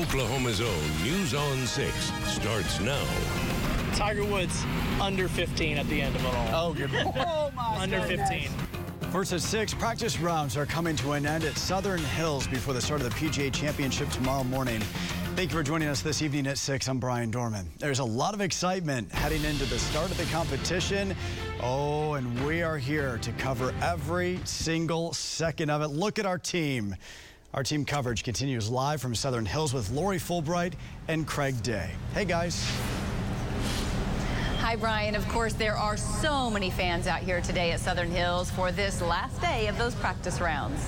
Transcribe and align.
Oklahoma's 0.00 0.62
own 0.62 1.02
News 1.04 1.34
on 1.34 1.66
6 1.66 1.94
starts 2.24 2.80
now. 2.80 3.04
Tiger 3.94 4.24
Woods 4.24 4.64
under 4.98 5.28
15 5.28 5.76
at 5.76 5.86
the 5.88 6.00
end 6.00 6.16
of 6.16 6.24
it 6.24 6.34
all. 6.34 6.70
Oh, 6.70 6.72
good. 6.72 6.90
oh, 6.94 7.50
my 7.54 7.76
Under 7.80 8.00
15. 8.00 8.48
First 9.12 9.34
at 9.34 9.42
6, 9.42 9.74
practice 9.74 10.18
rounds 10.18 10.56
are 10.56 10.64
coming 10.64 10.96
to 10.96 11.12
an 11.12 11.26
end 11.26 11.44
at 11.44 11.58
Southern 11.58 11.98
Hills 11.98 12.46
before 12.46 12.72
the 12.72 12.80
start 12.80 13.02
of 13.02 13.10
the 13.10 13.14
PGA 13.14 13.52
Championship 13.52 14.08
tomorrow 14.08 14.42
morning. 14.42 14.80
Thank 15.36 15.50
you 15.50 15.58
for 15.58 15.62
joining 15.62 15.88
us 15.88 16.00
this 16.00 16.22
evening 16.22 16.46
at 16.46 16.56
6. 16.56 16.88
I'm 16.88 16.98
Brian 16.98 17.30
Dorman. 17.30 17.70
There's 17.78 17.98
a 17.98 18.04
lot 18.04 18.32
of 18.32 18.40
excitement 18.40 19.12
heading 19.12 19.44
into 19.44 19.66
the 19.66 19.78
start 19.78 20.10
of 20.10 20.16
the 20.16 20.24
competition. 20.32 21.14
Oh, 21.62 22.14
and 22.14 22.46
we 22.46 22.62
are 22.62 22.78
here 22.78 23.18
to 23.18 23.32
cover 23.32 23.74
every 23.82 24.40
single 24.44 25.12
second 25.12 25.68
of 25.68 25.82
it. 25.82 25.88
Look 25.88 26.18
at 26.18 26.24
our 26.24 26.38
team. 26.38 26.96
Our 27.52 27.64
team 27.64 27.84
coverage 27.84 28.22
continues 28.22 28.70
live 28.70 29.00
from 29.00 29.12
Southern 29.12 29.44
Hills 29.44 29.74
with 29.74 29.90
Lori 29.90 30.18
Fulbright 30.18 30.74
and 31.08 31.26
Craig 31.26 31.60
Day. 31.64 31.90
Hey, 32.14 32.24
guys. 32.24 32.64
Hi, 34.58 34.76
Brian. 34.76 35.16
Of 35.16 35.26
course, 35.26 35.52
there 35.54 35.76
are 35.76 35.96
so 35.96 36.48
many 36.48 36.70
fans 36.70 37.08
out 37.08 37.22
here 37.22 37.40
today 37.40 37.72
at 37.72 37.80
Southern 37.80 38.12
Hills 38.12 38.52
for 38.52 38.70
this 38.70 39.02
last 39.02 39.40
day 39.40 39.66
of 39.66 39.76
those 39.78 39.96
practice 39.96 40.40
rounds. 40.40 40.80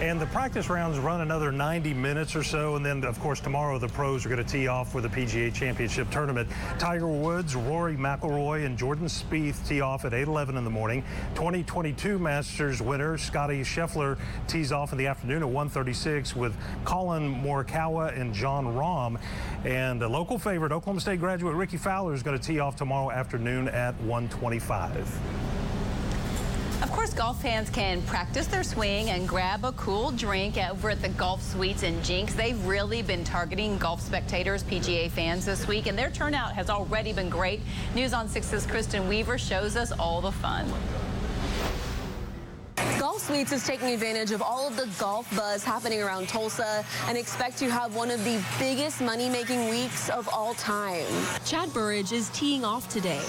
And 0.00 0.20
the 0.20 0.26
practice 0.26 0.68
rounds 0.68 0.98
run 0.98 1.22
another 1.22 1.50
90 1.50 1.94
minutes 1.94 2.36
or 2.36 2.42
so. 2.42 2.76
And 2.76 2.84
then, 2.84 3.04
of 3.04 3.18
course, 3.18 3.40
tomorrow 3.40 3.78
the 3.78 3.88
pros 3.88 4.26
are 4.26 4.28
going 4.28 4.44
to 4.44 4.48
tee 4.48 4.68
off 4.68 4.92
for 4.92 5.00
the 5.00 5.08
PGA 5.08 5.52
Championship 5.52 6.10
tournament. 6.10 6.48
Tiger 6.78 7.08
Woods, 7.08 7.56
Rory 7.56 7.96
McIlroy, 7.96 8.66
and 8.66 8.76
Jordan 8.76 9.06
Spieth 9.06 9.66
tee 9.66 9.80
off 9.80 10.04
at 10.04 10.12
8:11 10.12 10.56
in 10.56 10.64
the 10.64 10.70
morning. 10.70 11.02
2022 11.34 12.18
Masters 12.18 12.82
winner 12.82 13.16
Scottie 13.16 13.62
Scheffler 13.62 14.18
tees 14.46 14.70
off 14.70 14.92
in 14.92 14.98
the 14.98 15.06
afternoon 15.06 15.42
at 15.42 15.48
1:36 15.48 16.36
with 16.36 16.54
Collin 16.84 17.34
Morikawa 17.42 18.18
and 18.18 18.34
Jon 18.34 18.66
Rahm. 18.66 19.18
And 19.64 20.02
a 20.02 20.08
local 20.08 20.38
favorite, 20.38 20.72
Oklahoma 20.72 21.00
State 21.00 21.20
graduate 21.20 21.54
Rickie 21.54 21.78
Fowler 21.78 22.12
is 22.12 22.22
going 22.22 22.38
to 22.38 22.44
tee 22.44 22.60
off 22.60 22.76
tomorrow 22.76 23.10
afternoon 23.10 23.68
at 23.68 23.94
1:25. 24.02 25.45
Of 26.82 26.92
course, 26.92 27.14
golf 27.14 27.40
fans 27.40 27.70
can 27.70 28.02
practice 28.02 28.46
their 28.46 28.62
swing 28.62 29.08
and 29.08 29.26
grab 29.26 29.64
a 29.64 29.72
cool 29.72 30.10
drink 30.10 30.58
over 30.58 30.90
at 30.90 31.00
the 31.00 31.08
Golf 31.08 31.42
Suites 31.42 31.82
in 31.82 32.02
Jenks. 32.02 32.34
They've 32.34 32.62
really 32.66 33.00
been 33.00 33.24
targeting 33.24 33.78
golf 33.78 34.02
spectators, 34.02 34.62
PGA 34.62 35.10
fans 35.10 35.46
this 35.46 35.66
week, 35.66 35.86
and 35.86 35.98
their 35.98 36.10
turnout 36.10 36.52
has 36.52 36.68
already 36.68 37.14
been 37.14 37.30
great. 37.30 37.62
News 37.94 38.12
on 38.12 38.28
6's 38.28 38.66
Kristen 38.66 39.08
Weaver 39.08 39.38
shows 39.38 39.74
us 39.74 39.90
all 39.92 40.20
the 40.20 40.32
fun. 40.32 40.70
Golf 42.98 43.22
Suites 43.22 43.52
is 43.52 43.66
taking 43.66 43.88
advantage 43.88 44.30
of 44.30 44.42
all 44.42 44.68
of 44.68 44.76
the 44.76 44.88
golf 44.98 45.34
buzz 45.36 45.64
happening 45.64 46.02
around 46.02 46.28
Tulsa 46.28 46.84
and 47.08 47.16
expect 47.16 47.56
to 47.58 47.70
have 47.70 47.94
one 47.94 48.10
of 48.10 48.22
the 48.24 48.42
biggest 48.58 49.00
money-making 49.00 49.68
weeks 49.68 50.08
of 50.10 50.28
all 50.28 50.54
time. 50.54 51.06
Chad 51.44 51.72
Burridge 51.72 52.12
is 52.12 52.28
teeing 52.30 52.64
off 52.64 52.88
today 52.88 53.22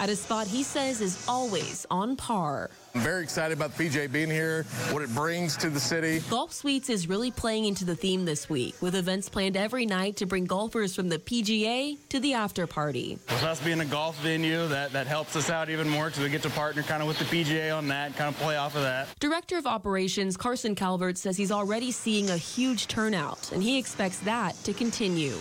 at 0.00 0.08
a 0.08 0.16
spot 0.16 0.46
he 0.46 0.62
says 0.62 1.00
is 1.00 1.24
always 1.28 1.86
on 1.90 2.16
par. 2.16 2.70
I'm 2.96 3.02
very 3.02 3.22
excited 3.22 3.54
about 3.54 3.76
the 3.76 3.84
PGA 3.84 4.10
being 4.10 4.30
here, 4.30 4.62
what 4.90 5.02
it 5.02 5.14
brings 5.14 5.54
to 5.58 5.68
the 5.68 5.78
city. 5.78 6.20
Golf 6.30 6.50
Suites 6.50 6.88
is 6.88 7.10
really 7.10 7.30
playing 7.30 7.66
into 7.66 7.84
the 7.84 7.94
theme 7.94 8.24
this 8.24 8.48
week, 8.48 8.74
with 8.80 8.94
events 8.94 9.28
planned 9.28 9.54
every 9.54 9.84
night 9.84 10.16
to 10.16 10.24
bring 10.24 10.46
golfers 10.46 10.94
from 10.96 11.10
the 11.10 11.18
PGA 11.18 11.98
to 12.08 12.18
the 12.20 12.32
after 12.32 12.66
party. 12.66 13.18
With 13.28 13.42
us 13.42 13.62
being 13.62 13.80
a 13.80 13.84
golf 13.84 14.18
venue, 14.22 14.66
that, 14.68 14.92
that 14.92 15.06
helps 15.06 15.36
us 15.36 15.50
out 15.50 15.68
even 15.68 15.86
more 15.90 16.06
because 16.06 16.22
we 16.22 16.30
get 16.30 16.40
to 16.44 16.50
partner 16.50 16.82
kind 16.84 17.02
of 17.02 17.08
with 17.08 17.18
the 17.18 17.26
PGA 17.26 17.76
on 17.76 17.86
that, 17.88 18.16
kind 18.16 18.34
of 18.34 18.40
play 18.40 18.56
off 18.56 18.74
of 18.74 18.80
that. 18.80 19.08
Director 19.20 19.58
of 19.58 19.66
Operations 19.66 20.38
Carson 20.38 20.74
Calvert 20.74 21.18
says 21.18 21.36
he's 21.36 21.52
already 21.52 21.92
seeing 21.92 22.30
a 22.30 22.38
huge 22.38 22.86
turnout, 22.86 23.52
and 23.52 23.62
he 23.62 23.76
expects 23.76 24.20
that 24.20 24.54
to 24.64 24.72
continue. 24.72 25.36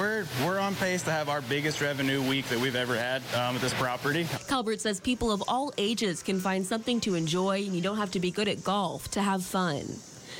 We're 0.00 0.24
we're 0.42 0.58
on 0.58 0.74
pace 0.76 1.02
to 1.02 1.10
have 1.10 1.28
our 1.28 1.42
biggest 1.42 1.82
revenue 1.82 2.26
week 2.26 2.46
that 2.46 2.58
we've 2.58 2.74
ever 2.74 2.96
had 2.96 3.20
um, 3.34 3.56
at 3.56 3.60
this 3.60 3.74
property. 3.74 4.26
Calvert 4.48 4.80
says 4.80 4.98
people 4.98 5.30
of 5.30 5.42
all 5.46 5.74
ages 5.76 6.22
can 6.22 6.40
find 6.40 6.64
something 6.64 7.00
to 7.00 7.16
enjoy, 7.16 7.58
and 7.58 7.74
you 7.74 7.82
don't 7.82 7.98
have 7.98 8.10
to 8.12 8.18
be 8.18 8.30
good 8.30 8.48
at 8.48 8.64
golf 8.64 9.10
to 9.10 9.20
have 9.20 9.44
fun. 9.44 9.84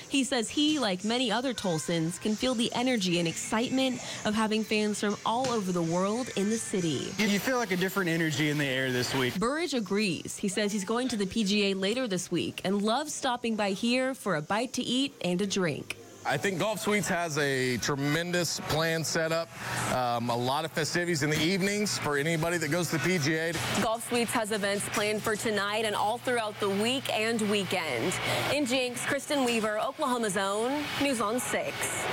He 0.08 0.24
says 0.24 0.48
he, 0.48 0.78
like 0.78 1.04
many 1.04 1.30
other 1.30 1.52
Tulsans, 1.52 2.18
can 2.18 2.36
feel 2.36 2.54
the 2.54 2.72
energy 2.72 3.18
and 3.18 3.28
excitement 3.28 4.00
of 4.24 4.34
having 4.34 4.64
fans 4.64 4.98
from 4.98 5.18
all 5.26 5.50
over 5.50 5.72
the 5.72 5.82
world 5.82 6.30
in 6.36 6.48
the 6.48 6.56
city. 6.56 7.12
You 7.18 7.38
feel 7.38 7.58
like 7.58 7.70
a 7.70 7.76
different 7.76 8.08
energy 8.08 8.48
in 8.48 8.56
the 8.56 8.64
air 8.64 8.90
this 8.90 9.14
week. 9.14 9.38
Burridge 9.38 9.74
agrees. 9.74 10.38
He 10.38 10.48
says 10.48 10.72
he's 10.72 10.86
going 10.86 11.08
to 11.08 11.16
the 11.16 11.26
PGA 11.26 11.78
later 11.78 12.08
this 12.08 12.30
week 12.30 12.62
and 12.64 12.80
loves 12.80 13.12
stopping 13.12 13.56
by 13.56 13.72
here 13.72 14.14
for 14.14 14.36
a 14.36 14.42
bite 14.42 14.72
to 14.74 14.82
eat 14.82 15.12
and 15.22 15.38
a 15.42 15.46
drink. 15.46 15.98
I 16.26 16.36
think 16.36 16.58
Golf 16.58 16.80
Suites 16.80 17.08
has 17.08 17.38
a 17.38 17.78
tremendous 17.78 18.60
plan 18.68 19.04
set 19.04 19.32
up. 19.32 19.48
Um, 19.94 20.28
a 20.28 20.36
lot 20.36 20.66
of 20.66 20.70
festivities 20.72 21.22
in 21.22 21.30
the 21.30 21.40
evenings 21.40 21.96
for 21.96 22.18
anybody 22.18 22.58
that 22.58 22.70
goes 22.70 22.90
to 22.90 22.98
the 22.98 23.08
PGA. 23.08 23.82
Golf 23.82 24.06
Suites 24.06 24.30
has 24.32 24.52
events 24.52 24.86
planned 24.90 25.22
for 25.22 25.34
tonight 25.34 25.86
and 25.86 25.96
all 25.96 26.18
throughout 26.18 26.60
the 26.60 26.68
week 26.68 27.10
and 27.10 27.40
weekend. 27.50 28.12
In 28.52 28.66
Jenks, 28.66 29.04
Kristen 29.06 29.44
Weaver, 29.44 29.78
Oklahoma's 29.80 30.36
own, 30.36 30.84
News 31.00 31.22
on 31.22 31.40
6. 31.40 32.06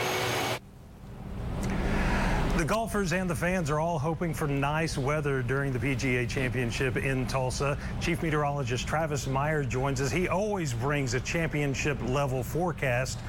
The 2.55 2.65
golfers 2.65 3.13
and 3.13 3.29
the 3.29 3.35
fans 3.35 3.69
are 3.69 3.79
all 3.79 3.99
hoping 3.99 4.33
for 4.33 4.47
nice 4.47 4.97
weather 4.97 5.43
during 5.43 5.71
the 5.71 5.77
PGA 5.77 6.27
Championship 6.27 6.97
in 6.97 7.27
Tulsa. 7.27 7.77
Chief 8.01 8.23
Meteorologist 8.23 8.87
Travis 8.87 9.27
Meyer 9.27 9.63
joins 9.63 10.01
us. 10.01 10.11
He 10.11 10.27
always 10.27 10.73
brings 10.73 11.13
a 11.13 11.19
championship 11.19 11.99
level 12.07 12.41
forecast. 12.41 13.19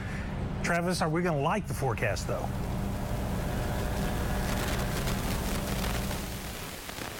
Travis, 0.63 1.01
are 1.03 1.09
we 1.09 1.23
going 1.23 1.37
to 1.37 1.43
like 1.43 1.67
the 1.67 1.75
forecast 1.75 2.27
though? 2.27 2.47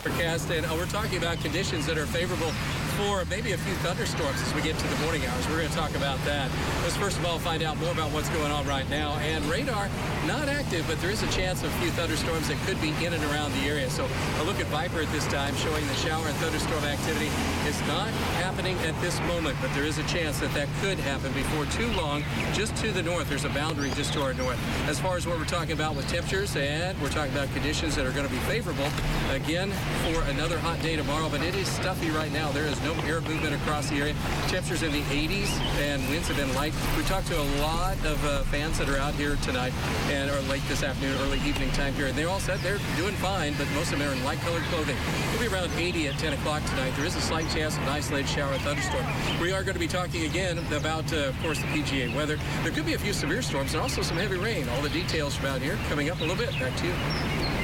Forecast, 0.03 0.51
and 0.51 0.67
uh, 0.67 0.75
we're 0.75 0.87
talking 0.87 1.19
about 1.19 1.39
conditions 1.39 1.87
that 1.87 1.99
are 1.99 2.07
favorable 2.07 2.53
for 2.99 3.25
maybe 3.31 3.53
a 3.53 3.59
few 3.59 3.75
thunderstorms 3.87 4.43
as 4.43 4.53
we 4.55 4.61
get 4.61 4.77
to 4.77 4.87
the 4.89 4.97
morning 5.07 5.25
hours. 5.27 5.47
We're 5.47 5.59
going 5.59 5.71
to 5.71 5.77
talk 5.77 5.95
about 5.95 6.19
that. 6.25 6.51
Let's 6.83 6.97
first 6.97 7.17
of 7.17 7.25
all 7.25 7.39
find 7.39 7.63
out 7.63 7.79
more 7.79 7.93
about 7.93 8.11
what's 8.11 8.29
going 8.31 8.51
on 8.51 8.67
right 8.67 8.89
now. 8.91 9.13
And 9.23 9.45
radar, 9.45 9.89
not 10.27 10.49
active, 10.49 10.85
but 10.89 11.01
there 11.01 11.13
is 11.13 11.23
a 11.23 11.31
chance 11.31 11.63
of 11.63 11.71
a 11.73 11.79
few 11.79 11.91
thunderstorms 11.93 12.49
that 12.49 12.59
could 12.67 12.81
be 12.83 12.91
in 13.07 13.13
and 13.13 13.23
around 13.31 13.53
the 13.53 13.71
area. 13.71 13.89
So 13.89 14.03
a 14.03 14.43
look 14.43 14.59
at 14.59 14.67
Viper 14.67 15.03
at 15.03 15.13
this 15.13 15.27
time 15.29 15.55
showing 15.57 15.87
the 15.87 15.95
shower 15.95 16.27
and 16.27 16.35
thunderstorm 16.39 16.83
activity 16.83 17.31
is 17.71 17.79
not 17.87 18.11
happening 18.43 18.77
at 18.79 19.01
this 19.01 19.21
moment, 19.31 19.57
but 19.63 19.73
there 19.75 19.85
is 19.85 19.99
a 19.99 20.07
chance 20.09 20.41
that 20.41 20.53
that 20.55 20.67
could 20.81 20.99
happen 20.99 21.33
before 21.35 21.67
too 21.67 21.87
long. 21.93 22.25
Just 22.53 22.75
to 22.83 22.91
the 22.91 23.03
north, 23.03 23.29
there's 23.29 23.45
a 23.45 23.51
boundary 23.51 23.91
just 23.95 24.13
to 24.15 24.23
our 24.23 24.35
north. 24.35 24.59
As 24.89 24.99
far 24.99 25.17
as 25.17 25.25
what 25.25 25.39
we're 25.39 25.45
talking 25.45 25.73
about 25.73 25.95
with 25.95 26.09
temperatures, 26.09 26.57
and 26.57 27.01
we're 27.01 27.11
talking 27.11 27.33
about 27.33 27.47
conditions 27.55 27.95
that 27.95 28.07
are 28.07 28.13
going 28.13 28.27
to 28.27 28.33
be 28.33 28.41
favorable 28.51 28.89
again 29.31 29.71
for 30.03 30.23
another 30.31 30.59
hot 30.59 30.83
day 30.83 30.97
tomorrow, 30.97 31.29
but 31.29 31.43
it 31.43 31.55
is 31.55 31.69
stuffy 31.69 32.11
right 32.11 32.33
now. 32.33 32.51
There 32.51 32.67
is 32.67 32.83
no 32.83 32.88
air 33.05 33.21
movement 33.21 33.55
across 33.55 33.91
the 33.91 33.97
area. 33.97 34.15
Temperatures 34.49 34.83
in 34.83 34.93
the 34.93 35.03
80s 35.03 35.49
and 35.81 36.07
winds 36.09 36.29
have 36.29 36.37
been 36.37 36.53
light. 36.55 36.73
We 36.97 37.03
talked 37.05 37.27
to 37.29 37.41
a 37.41 37.49
lot 37.61 37.97
of 38.05 38.23
uh, 38.25 38.43
fans 38.45 38.79
that 38.79 38.89
are 38.89 38.99
out 38.99 39.15
here 39.15 39.37
tonight 39.43 39.73
and 40.09 40.31
are 40.31 40.41
late 40.43 40.63
this 40.69 40.83
afternoon, 40.83 41.17
early 41.23 41.39
evening 41.41 41.71
time 41.73 41.95
period. 41.95 42.17
They 42.17 42.25
all 42.25 42.41
said 42.41 42.59
they're 42.61 42.81
doing 42.97 43.15
fine, 43.17 43.55
but 43.59 43.69
most 43.75 43.93
of 43.93 43.99
them 43.99 44.09
are 44.09 44.13
in 44.13 44.25
light 44.25 44.39
colored 44.41 44.63
clothing. 44.65 44.97
It'll 45.35 45.41
be 45.41 45.55
around 45.55 45.71
80 45.77 46.09
at 46.09 46.19
10 46.19 46.33
o'clock 46.35 46.65
tonight. 46.65 46.93
There 46.97 47.07
is 47.07 47.17
a 47.17 47.21
slight 47.21 47.49
chance 47.51 47.77
of 47.77 47.83
an 47.83 47.89
isolated 47.91 48.29
shower 48.29 48.53
or 48.53 48.59
thunderstorm. 48.59 49.05
We 49.41 49.53
are 49.53 49.63
going 49.63 49.75
to 49.75 49.81
be 49.81 49.89
talking 49.89 50.25
again 50.25 50.59
about, 50.73 51.13
uh, 51.13 51.29
of 51.29 51.43
course, 51.43 51.59
the 51.59 51.67
PGA 51.67 52.15
weather. 52.15 52.39
There 52.63 52.73
could 52.73 52.87
be 52.87 52.95
a 52.95 52.99
few 52.99 53.13
severe 53.13 53.43
storms 53.43 53.75
and 53.75 53.83
also 53.83 54.03
some 54.03 54.17
heavy 54.17 54.39
rain. 54.39 54.69
All 54.71 54.83
the 54.83 54.89
details 54.91 55.37
from 55.37 55.47
out 55.47 55.61
here 55.61 55.79
coming 55.89 56.11
up 56.11 56.19
a 56.19 56.25
little 56.25 56.37
bit. 56.37 56.51
Back 56.59 56.77
to 56.79 56.87
you. 56.87 57.58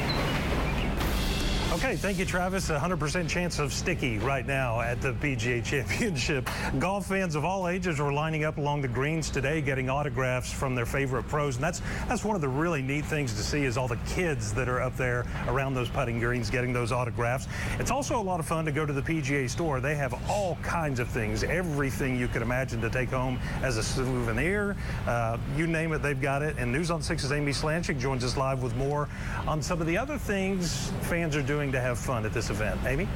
Okay, 1.75 1.97
thank 1.97 2.21
you, 2.21 2.25
Travis. 2.25 2.71
100% 2.71 3.29
chance 3.29 3.59
of 3.59 3.73
sticky 3.73 4.19
right 4.19 4.47
now 4.47 4.81
at 4.81 5.01
the 5.01 5.13
PGA 5.15 5.63
Championship. 5.65 6.49
Golf 6.79 7.07
fans 7.07 7.35
of 7.35 7.45
all 7.45 7.67
ages 7.67 7.99
were 7.99 8.13
lining 8.13 8.45
up 8.45 8.59
along 8.59 8.83
the 8.83 8.87
greens 8.87 9.29
today, 9.29 9.61
getting 9.61 9.91
autographs 9.91 10.53
from 10.53 10.77
their 10.77 10.87
favorite 10.87 11.25
pros, 11.25 11.57
and 11.57 11.65
that's 11.65 11.83
that's 12.07 12.25
one 12.25 12.37
of 12.37 12.43
the 12.43 12.49
really 12.49 12.81
neat 12.81 13.05
things 13.05 13.35
to 13.35 13.43
see 13.43 13.65
is 13.65 13.77
all 13.77 13.89
the 13.89 13.99
kids 14.07 14.55
that 14.55 14.69
are 14.69 14.81
up 14.81 14.97
there 14.97 15.27
around 15.49 15.75
those 15.75 15.89
putting 15.89 16.21
greens 16.21 16.49
getting 16.49 16.73
those 16.73 16.93
autographs. 16.93 17.49
It's 17.81 17.91
also 17.91 18.21
a 18.21 18.23
lot 18.23 18.39
of 18.39 18.47
fun 18.47 18.65
to 18.67 18.73
go 18.73 18.87
to 18.87 18.93
the 18.93 19.03
PGA 19.03 19.51
store. 19.51 19.81
They 19.81 19.97
have 19.97 20.15
all 20.31 20.57
kinds 20.63 21.01
of 21.01 21.09
things, 21.09 21.43
everything 21.43 22.17
you 22.17 22.29
could 22.29 22.43
imagine 22.43 22.81
to 22.83 22.89
take 22.89 23.09
home 23.09 23.41
as 23.63 23.79
a 23.79 23.83
souvenir. 23.83 24.77
Uh, 25.09 25.39
you 25.57 25.67
name 25.67 25.93
it, 25.93 26.03
they've 26.03 26.21
got 26.21 26.41
it. 26.41 26.55
And 26.57 26.71
News 26.71 26.93
on 26.93 27.01
6's 27.01 27.33
Amy 27.33 27.51
Slanchik 27.51 27.99
joins 27.99 28.23
us 28.23 28.37
live 28.37 28.63
with 28.63 28.77
more 28.77 29.09
on 29.49 29.61
some 29.61 29.81
of 29.81 29.89
the 29.89 29.99
other 29.99 30.19
things 30.19 30.93
fans 31.03 31.35
are 31.35 31.43
doing 31.43 31.64
to 31.73 31.81
have 31.81 31.99
fun 31.99 32.25
at 32.25 32.33
this 32.33 32.51
event. 32.51 32.81
Amy? 32.87 33.09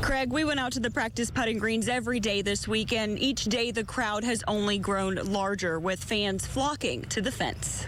Craig, 0.00 0.32
we 0.32 0.44
went 0.44 0.58
out 0.58 0.72
to 0.72 0.80
the 0.80 0.90
practice 0.90 1.30
putting 1.30 1.58
greens 1.58 1.88
every 1.88 2.18
day 2.18 2.42
this 2.42 2.66
week, 2.66 2.92
and 2.92 3.18
each 3.18 3.44
day 3.44 3.70
the 3.70 3.84
crowd 3.84 4.24
has 4.24 4.42
only 4.48 4.78
grown 4.78 5.14
larger 5.14 5.78
with 5.78 6.02
fans 6.02 6.46
flocking 6.46 7.02
to 7.02 7.20
the 7.20 7.30
fence. 7.30 7.86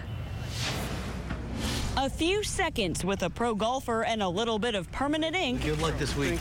A 2.05 2.11
few 2.11 2.43
seconds 2.43 3.03
with 3.03 3.23
a 3.23 3.31
pro 3.31 3.55
golfer 3.55 4.05
and 4.05 4.23
a 4.23 4.29
little 4.29 4.59
bit 4.59 4.75
of 4.75 4.93
permanent 4.93 5.35
ink. 5.35 5.63
Good 5.63 5.81
luck 5.81 5.97
this 5.97 6.15
week. 6.15 6.39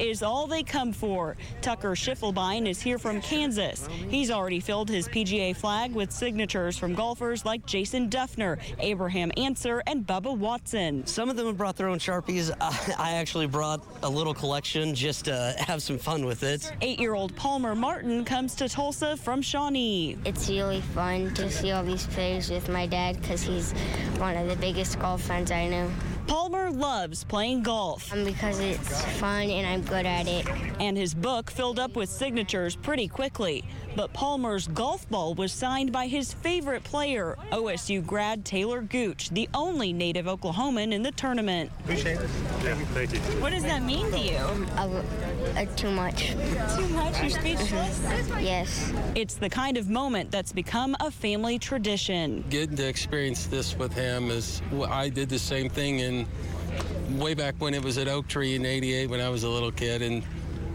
Is 0.00 0.22
all 0.22 0.46
they 0.46 0.62
come 0.62 0.90
for. 0.90 1.36
Tucker 1.60 1.90
Schiffelbein 1.90 2.66
is 2.66 2.80
here 2.80 2.98
from 2.98 3.20
Kansas. 3.20 3.86
He's 4.08 4.30
already 4.30 4.58
filled 4.58 4.88
his 4.88 5.08
PGA 5.08 5.54
flag 5.54 5.92
with 5.92 6.10
signatures 6.10 6.78
from 6.78 6.94
golfers 6.94 7.44
like 7.44 7.66
Jason 7.66 8.08
Dufner, 8.08 8.58
Abraham 8.78 9.30
Ancer, 9.36 9.82
and 9.86 10.06
Bubba 10.06 10.34
Watson. 10.34 11.06
Some 11.06 11.28
of 11.28 11.36
them 11.36 11.46
have 11.46 11.58
brought 11.58 11.76
their 11.76 11.88
own 11.88 11.98
Sharpies. 11.98 12.50
I 12.98 13.12
actually 13.12 13.48
brought 13.48 13.84
a 14.02 14.08
little 14.08 14.32
collection 14.32 14.94
just 14.94 15.26
to 15.26 15.54
have 15.58 15.82
some 15.82 15.98
fun 15.98 16.24
with 16.24 16.42
it. 16.42 16.72
Eight 16.80 16.98
year 16.98 17.12
old 17.12 17.36
Palmer 17.36 17.74
Martin 17.74 18.24
comes 18.24 18.54
to 18.54 18.66
Tulsa 18.66 19.18
from 19.18 19.42
Shawnee. 19.42 20.16
It's 20.24 20.48
really 20.48 20.80
fun 20.80 21.34
to 21.34 21.50
see 21.50 21.70
all 21.72 21.84
these 21.84 22.06
players 22.06 22.48
with 22.48 22.70
my 22.70 22.86
dad 22.86 23.20
because 23.20 23.42
he's 23.42 23.72
one 24.16 24.38
of 24.38 24.48
the 24.48 24.56
biggest 24.56 24.98
golf 25.02 25.22
friends 25.22 25.50
I 25.50 25.66
knew. 25.66 25.90
Palmer 26.28 26.70
loves 26.70 27.24
playing 27.24 27.64
golf. 27.64 28.12
Um, 28.12 28.24
because 28.24 28.60
it's 28.60 29.04
fun 29.18 29.50
and 29.50 29.66
I'm 29.66 29.82
good 29.82 30.06
at 30.06 30.28
it. 30.28 30.46
And 30.78 30.96
his 30.96 31.12
book 31.12 31.50
filled 31.50 31.80
up 31.80 31.96
with 31.96 32.08
signatures 32.08 32.76
pretty 32.76 33.08
quickly. 33.08 33.64
But 33.96 34.12
Palmer's 34.12 34.68
golf 34.68 35.08
ball 35.10 35.34
was 35.34 35.52
signed 35.52 35.90
by 35.90 36.06
his 36.06 36.32
favorite 36.32 36.84
player, 36.84 37.36
OSU 37.50 38.06
grad 38.06 38.44
Taylor 38.44 38.80
Gooch, 38.80 39.30
the 39.30 39.48
only 39.54 39.92
native 39.92 40.26
Oklahoman 40.26 40.92
in 40.92 41.02
the 41.02 41.10
tournament. 41.10 41.72
Appreciate 41.80 42.20
it. 42.20 42.28
Thank 42.28 43.12
you. 43.12 43.18
What 43.40 43.50
does 43.50 43.64
that 43.64 43.82
mean 43.82 44.08
to 44.12 44.18
you? 44.18 44.36
Uh, 44.76 45.02
uh, 45.56 45.64
too 45.76 45.90
much. 45.90 46.30
Too 46.30 46.88
much? 46.88 47.20
You're 47.20 47.30
speechless? 47.30 48.00
yes. 48.40 48.92
It's 49.14 49.34
the 49.34 49.50
kind 49.50 49.76
of 49.76 49.88
moment 49.88 50.30
that's 50.30 50.52
become 50.52 50.96
a 51.00 51.10
family 51.10 51.58
tradition. 51.58 52.44
Getting 52.48 52.76
to 52.76 52.86
experience 52.86 53.46
this 53.46 53.76
with 53.76 53.92
him 53.92 54.30
is, 54.30 54.62
I 54.88 55.08
did 55.08 55.28
the 55.28 55.38
same 55.38 55.68
thing 55.68 56.00
in 56.00 56.26
way 57.18 57.34
back 57.34 57.54
when 57.58 57.74
it 57.74 57.82
was 57.82 57.98
at 57.98 58.08
Oak 58.08 58.28
Tree 58.28 58.54
in 58.54 58.64
88 58.64 59.10
when 59.10 59.20
I 59.20 59.28
was 59.28 59.44
a 59.44 59.48
little 59.48 59.72
kid. 59.72 60.02
And 60.02 60.24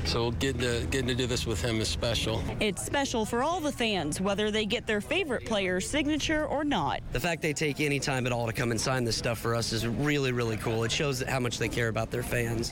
so 0.05 0.31
getting 0.31 0.61
to 0.61 0.85
getting 0.89 1.07
to 1.07 1.15
do 1.15 1.27
this 1.27 1.45
with 1.45 1.61
him 1.61 1.81
is 1.81 1.87
special. 1.87 2.41
It's 2.59 2.85
special 2.85 3.25
for 3.25 3.43
all 3.43 3.59
the 3.59 3.71
fans, 3.71 4.21
whether 4.21 4.51
they 4.51 4.65
get 4.65 4.87
their 4.87 5.01
favorite 5.01 5.45
player's 5.45 5.89
signature 5.89 6.45
or 6.45 6.63
not. 6.63 7.01
The 7.11 7.19
fact 7.19 7.41
they 7.41 7.53
take 7.53 7.81
any 7.81 7.99
time 7.99 8.25
at 8.25 8.31
all 8.31 8.45
to 8.45 8.53
come 8.53 8.71
and 8.71 8.79
sign 8.79 9.03
this 9.03 9.17
stuff 9.17 9.39
for 9.39 9.55
us 9.55 9.73
is 9.73 9.85
really, 9.87 10.31
really 10.31 10.57
cool. 10.57 10.83
It 10.83 10.91
shows 10.91 11.21
how 11.23 11.39
much 11.39 11.57
they 11.57 11.69
care 11.69 11.89
about 11.89 12.11
their 12.11 12.23
fans. 12.23 12.71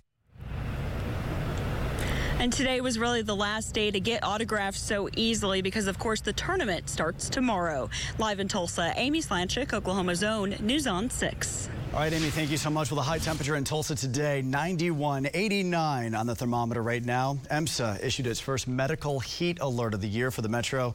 And 2.45 2.53
today 2.53 2.79
was 2.79 2.99
really 2.99 3.23
the 3.23 3.35
last 3.35 3.73
day 3.73 3.89
to 3.89 3.99
get 3.99 4.23
autographs 4.23 4.79
so 4.79 5.09
easily 5.15 5.63
because, 5.63 5.87
of 5.87 5.97
course, 5.97 6.21
the 6.21 6.31
tournament 6.31 6.87
starts 6.87 7.27
tomorrow. 7.27 7.89
Live 8.19 8.39
in 8.39 8.47
Tulsa, 8.47 8.93
Amy 8.97 9.19
Slanchik, 9.19 9.73
Oklahoma's 9.73 10.23
own 10.23 10.51
News 10.59 10.85
on 10.85 11.09
6. 11.09 11.69
All 11.95 12.01
right, 12.01 12.11
Amy, 12.11 12.29
thank 12.29 12.51
you 12.51 12.57
so 12.57 12.69
much. 12.69 12.91
Well, 12.91 12.97
the 12.97 13.03
high 13.03 13.19
temperature 13.19 13.55
in 13.55 13.63
Tulsa 13.63 13.95
today, 13.95 14.41
91, 14.41 15.29
89 15.33 16.13
on 16.13 16.27
the 16.27 16.35
thermometer 16.35 16.83
right 16.83 17.01
now. 17.01 17.37
EMSA 17.49 18.03
issued 18.03 18.27
its 18.27 18.41
first 18.41 18.67
medical 18.67 19.21
heat 19.21 19.59
alert 19.61 19.93
of 19.93 20.01
the 20.01 20.07
year 20.09 20.29
for 20.29 20.41
the 20.41 20.49
metro. 20.49 20.93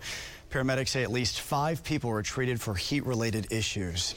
Paramedics 0.50 0.88
say 0.88 1.02
at 1.02 1.10
least 1.10 1.40
five 1.40 1.82
people 1.84 2.10
were 2.10 2.22
treated 2.22 2.60
for 2.60 2.74
heat-related 2.74 3.50
issues. 3.50 4.14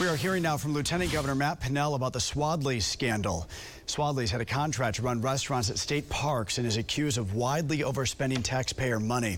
We 0.00 0.08
are 0.08 0.16
hearing 0.16 0.42
now 0.42 0.56
from 0.56 0.72
Lieutenant 0.72 1.12
Governor 1.12 1.34
Matt 1.34 1.60
Pinnell 1.60 1.96
about 1.96 2.14
the 2.14 2.18
Swadley 2.18 2.80
scandal. 2.80 3.46
Swadley's 3.86 4.30
had 4.30 4.40
a 4.40 4.46
contract 4.46 4.96
to 4.96 5.02
run 5.02 5.20
restaurants 5.20 5.68
at 5.68 5.76
state 5.76 6.08
parks 6.08 6.56
and 6.56 6.66
is 6.66 6.78
accused 6.78 7.18
of 7.18 7.34
widely 7.34 7.80
overspending 7.80 8.42
taxpayer 8.42 8.98
money. 8.98 9.36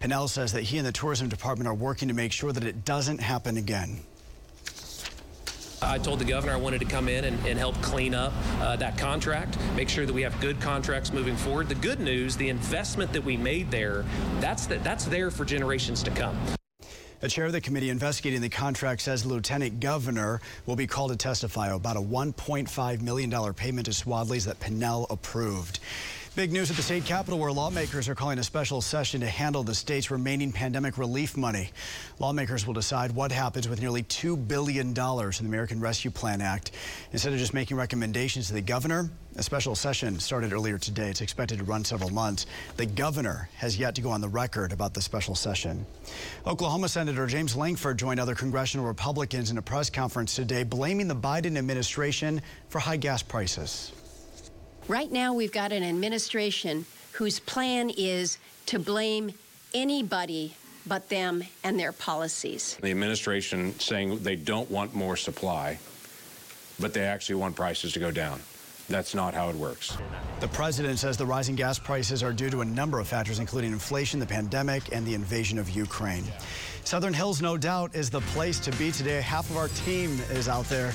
Pinnell 0.00 0.30
says 0.30 0.54
that 0.54 0.62
he 0.62 0.78
and 0.78 0.86
the 0.86 0.92
tourism 0.92 1.28
department 1.28 1.68
are 1.68 1.74
working 1.74 2.08
to 2.08 2.14
make 2.14 2.32
sure 2.32 2.50
that 2.50 2.64
it 2.64 2.86
doesn't 2.86 3.20
happen 3.20 3.58
again. 3.58 4.00
I 5.84 5.98
told 5.98 6.18
the 6.18 6.24
governor 6.24 6.52
I 6.52 6.56
wanted 6.56 6.80
to 6.80 6.86
come 6.86 7.08
in 7.08 7.24
and, 7.24 7.46
and 7.46 7.58
help 7.58 7.80
clean 7.82 8.14
up 8.14 8.32
uh, 8.60 8.76
that 8.76 8.96
contract, 8.98 9.58
make 9.76 9.88
sure 9.88 10.06
that 10.06 10.12
we 10.12 10.22
have 10.22 10.38
good 10.40 10.60
contracts 10.60 11.12
moving 11.12 11.36
forward. 11.36 11.68
The 11.68 11.74
good 11.76 12.00
news, 12.00 12.36
the 12.36 12.48
investment 12.48 13.12
that 13.12 13.24
we 13.24 13.36
made 13.36 13.70
there, 13.70 14.04
that's, 14.40 14.66
the, 14.66 14.76
that's 14.78 15.04
there 15.04 15.30
for 15.30 15.44
generations 15.44 16.02
to 16.04 16.10
come. 16.10 16.36
The 17.20 17.30
chair 17.30 17.46
of 17.46 17.52
the 17.52 17.60
committee 17.62 17.88
investigating 17.88 18.42
the 18.42 18.50
contract 18.50 19.00
says 19.00 19.24
Lieutenant 19.24 19.80
Governor 19.80 20.42
will 20.66 20.76
be 20.76 20.86
called 20.86 21.10
to 21.10 21.16
testify 21.16 21.68
about 21.68 21.96
a 21.96 22.00
$1.5 22.00 23.00
million 23.00 23.54
payment 23.54 23.86
to 23.86 23.92
Swadley's 23.92 24.44
that 24.44 24.60
Pinnell 24.60 25.06
approved. 25.10 25.80
Big 26.36 26.50
news 26.50 26.68
at 26.68 26.74
the 26.74 26.82
state 26.82 27.04
capitol 27.04 27.38
where 27.38 27.52
lawmakers 27.52 28.08
are 28.08 28.16
calling 28.16 28.40
a 28.40 28.42
special 28.42 28.80
session 28.80 29.20
to 29.20 29.26
handle 29.28 29.62
the 29.62 29.72
state's 29.72 30.10
remaining 30.10 30.50
pandemic 30.50 30.98
relief 30.98 31.36
money. 31.36 31.70
Lawmakers 32.18 32.66
will 32.66 32.74
decide 32.74 33.12
what 33.12 33.30
happens 33.30 33.68
with 33.68 33.80
nearly 33.80 34.02
$2 34.02 34.48
billion 34.48 34.88
in 34.88 34.94
the 34.94 35.44
American 35.44 35.78
Rescue 35.78 36.10
Plan 36.10 36.40
Act. 36.40 36.72
Instead 37.12 37.32
of 37.32 37.38
just 37.38 37.54
making 37.54 37.76
recommendations 37.76 38.48
to 38.48 38.52
the 38.52 38.60
governor, 38.60 39.08
a 39.36 39.44
special 39.44 39.76
session 39.76 40.18
started 40.18 40.52
earlier 40.52 40.76
today. 40.76 41.08
It's 41.08 41.20
expected 41.20 41.58
to 41.58 41.64
run 41.64 41.84
several 41.84 42.10
months. 42.10 42.46
The 42.78 42.86
governor 42.86 43.48
has 43.58 43.78
yet 43.78 43.94
to 43.94 44.00
go 44.00 44.10
on 44.10 44.20
the 44.20 44.28
record 44.28 44.72
about 44.72 44.92
the 44.92 45.02
special 45.02 45.36
session. 45.36 45.86
Oklahoma 46.48 46.88
Senator 46.88 47.28
James 47.28 47.54
Lankford 47.54 47.96
joined 47.96 48.18
other 48.18 48.34
congressional 48.34 48.86
Republicans 48.86 49.52
in 49.52 49.58
a 49.58 49.62
press 49.62 49.88
conference 49.88 50.34
today 50.34 50.64
blaming 50.64 51.06
the 51.06 51.14
Biden 51.14 51.56
administration 51.56 52.42
for 52.70 52.80
high 52.80 52.96
gas 52.96 53.22
prices. 53.22 53.92
Right 54.88 55.10
now, 55.10 55.32
we've 55.32 55.52
got 55.52 55.72
an 55.72 55.82
administration 55.82 56.84
whose 57.12 57.40
plan 57.40 57.90
is 57.90 58.38
to 58.66 58.78
blame 58.78 59.32
anybody 59.72 60.56
but 60.86 61.08
them 61.08 61.42
and 61.62 61.80
their 61.80 61.92
policies. 61.92 62.76
The 62.82 62.90
administration 62.90 63.78
saying 63.80 64.18
they 64.18 64.36
don't 64.36 64.70
want 64.70 64.94
more 64.94 65.16
supply, 65.16 65.78
but 66.78 66.92
they 66.92 67.04
actually 67.04 67.36
want 67.36 67.56
prices 67.56 67.94
to 67.94 67.98
go 67.98 68.10
down. 68.10 68.40
That's 68.88 69.14
not 69.14 69.32
how 69.32 69.48
it 69.48 69.56
works. 69.56 69.96
The 70.40 70.48
president 70.48 70.98
says 70.98 71.16
the 71.16 71.24
rising 71.24 71.54
gas 71.54 71.78
prices 71.78 72.22
are 72.22 72.32
due 72.32 72.50
to 72.50 72.60
a 72.60 72.64
number 72.64 72.98
of 72.98 73.08
factors, 73.08 73.38
including 73.38 73.72
inflation, 73.72 74.20
the 74.20 74.26
pandemic, 74.26 74.94
and 74.94 75.06
the 75.06 75.14
invasion 75.14 75.58
of 75.58 75.70
Ukraine. 75.70 76.24
Southern 76.84 77.14
Hills, 77.14 77.40
no 77.40 77.56
doubt, 77.56 77.94
is 77.94 78.10
the 78.10 78.20
place 78.20 78.60
to 78.60 78.70
be 78.72 78.92
today. 78.92 79.22
Half 79.22 79.48
of 79.48 79.56
our 79.56 79.68
team 79.68 80.20
is 80.30 80.48
out 80.48 80.66
there. 80.66 80.92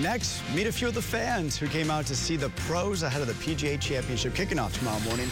Next, 0.00 0.40
meet 0.54 0.68
a 0.68 0.72
few 0.72 0.86
of 0.86 0.94
the 0.94 1.02
fans 1.02 1.56
who 1.56 1.66
came 1.66 1.90
out 1.90 2.06
to 2.06 2.14
see 2.14 2.36
the 2.36 2.50
pros 2.50 3.02
ahead 3.02 3.20
of 3.20 3.26
the 3.26 3.34
PGA 3.34 3.80
Championship 3.80 4.34
kicking 4.34 4.60
off 4.60 4.78
tomorrow 4.78 5.00
morning. 5.00 5.28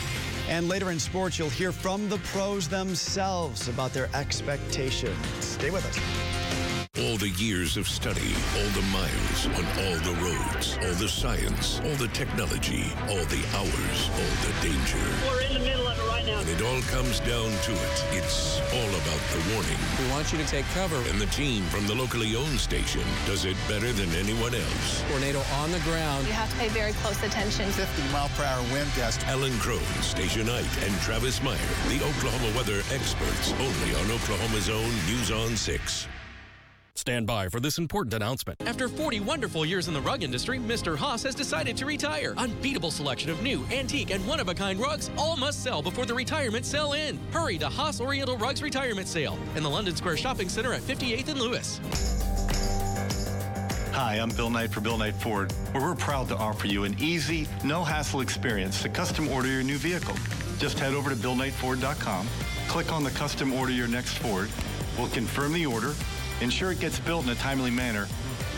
And 0.48 0.68
later 0.68 0.90
in 0.90 0.98
sports, 0.98 1.38
you'll 1.38 1.48
hear 1.48 1.70
from 1.70 2.08
the 2.08 2.18
pros 2.18 2.66
themselves 2.66 3.68
about 3.68 3.92
their 3.92 4.10
expectations. 4.14 5.16
Stay 5.38 5.70
with 5.70 5.86
us. 5.86 6.29
All 6.98 7.16
the 7.16 7.30
years 7.30 7.76
of 7.76 7.88
study, 7.88 8.34
all 8.58 8.68
the 8.74 8.82
miles 8.90 9.46
on 9.46 9.64
all 9.78 9.96
the 10.02 10.18
roads, 10.20 10.76
all 10.82 10.94
the 10.98 11.08
science, 11.08 11.80
all 11.86 11.94
the 11.94 12.08
technology, 12.08 12.92
all 13.08 13.24
the 13.30 13.42
hours, 13.54 14.10
all 14.10 14.34
the 14.42 14.52
danger. 14.60 14.98
We're 15.24 15.40
in 15.42 15.54
the 15.54 15.60
middle 15.60 15.86
of 15.86 15.96
it 15.96 16.08
right 16.10 16.26
now. 16.26 16.38
When 16.38 16.48
it 16.48 16.60
all 16.60 16.82
comes 16.90 17.20
down 17.20 17.46
to 17.46 17.72
it, 17.72 17.96
it's 18.10 18.60
all 18.74 18.90
about 18.90 19.22
the 19.32 19.40
warning. 19.54 19.78
We 20.02 20.10
want 20.10 20.30
you 20.32 20.38
to 20.38 20.46
take 20.46 20.66
cover. 20.74 20.96
And 21.08 21.18
the 21.18 21.30
team 21.32 21.62
from 21.70 21.86
the 21.86 21.94
locally 21.94 22.36
owned 22.36 22.58
station 22.58 23.06
does 23.24 23.46
it 23.46 23.56
better 23.66 23.92
than 23.92 24.10
anyone 24.18 24.54
else. 24.54 25.04
Tornado 25.08 25.40
on 25.62 25.72
the 25.72 25.80
ground. 25.86 26.26
You 26.26 26.34
have 26.34 26.50
to 26.50 26.56
pay 26.58 26.68
very 26.68 26.92
close 27.00 27.22
attention. 27.22 27.70
50 27.70 28.12
mile 28.12 28.28
per 28.36 28.44
hour 28.44 28.62
wind 28.74 28.90
gust. 28.96 29.24
Alan 29.28 29.56
Crone, 29.58 29.78
Station 30.02 30.50
8, 30.50 30.66
and 30.84 30.92
Travis 31.00 31.40
Meyer, 31.40 31.56
the 31.88 32.02
Oklahoma 32.04 32.50
weather 32.54 32.82
experts, 32.92 33.54
only 33.62 33.94
on 33.94 34.10
Oklahoma's 34.10 34.68
own 34.68 34.90
News 35.06 35.30
on 35.30 35.56
6. 35.56 36.08
Stand 37.00 37.26
by 37.26 37.48
for 37.48 37.60
this 37.60 37.78
important 37.78 38.12
announcement. 38.12 38.60
After 38.66 38.86
40 38.86 39.20
wonderful 39.20 39.64
years 39.64 39.88
in 39.88 39.94
the 39.94 40.02
rug 40.02 40.22
industry, 40.22 40.58
Mr. 40.58 40.98
Haas 40.98 41.22
has 41.22 41.34
decided 41.34 41.74
to 41.78 41.86
retire. 41.86 42.34
Unbeatable 42.36 42.90
selection 42.90 43.30
of 43.30 43.42
new, 43.42 43.64
antique, 43.72 44.10
and 44.10 44.24
one-of-a-kind 44.26 44.78
rugs 44.78 45.10
all 45.16 45.34
must 45.34 45.62
sell 45.62 45.80
before 45.80 46.04
the 46.04 46.12
retirement 46.12 46.66
sale 46.66 46.92
end. 46.92 47.18
Hurry 47.30 47.56
to 47.56 47.70
Haas 47.70 48.02
Oriental 48.02 48.36
Rugs 48.36 48.62
retirement 48.62 49.08
sale 49.08 49.38
in 49.56 49.62
the 49.62 49.70
London 49.70 49.96
Square 49.96 50.18
Shopping 50.18 50.50
Center 50.50 50.74
at 50.74 50.82
58th 50.82 51.28
and 51.28 51.40
Lewis. 51.40 51.80
Hi, 53.94 54.16
I'm 54.16 54.28
Bill 54.28 54.50
Knight 54.50 54.70
for 54.70 54.82
Bill 54.82 54.98
Knight 54.98 55.14
Ford, 55.14 55.52
where 55.72 55.82
we're 55.82 55.94
proud 55.94 56.28
to 56.28 56.36
offer 56.36 56.66
you 56.66 56.84
an 56.84 56.94
easy, 57.00 57.48
no 57.64 57.82
hassle 57.82 58.20
experience 58.20 58.82
to 58.82 58.90
custom 58.90 59.26
order 59.28 59.48
your 59.48 59.62
new 59.62 59.78
vehicle. 59.78 60.16
Just 60.58 60.78
head 60.78 60.92
over 60.92 61.08
to 61.08 61.16
BillKnightFord.com, 61.16 62.28
click 62.68 62.92
on 62.92 63.04
the 63.04 63.10
custom 63.12 63.54
order 63.54 63.72
your 63.72 63.88
next 63.88 64.18
Ford. 64.18 64.50
We'll 64.98 65.08
confirm 65.08 65.54
the 65.54 65.64
order, 65.64 65.94
ensure 66.40 66.72
it 66.72 66.80
gets 66.80 66.98
built 67.00 67.24
in 67.24 67.30
a 67.30 67.34
timely 67.34 67.70
manner, 67.70 68.08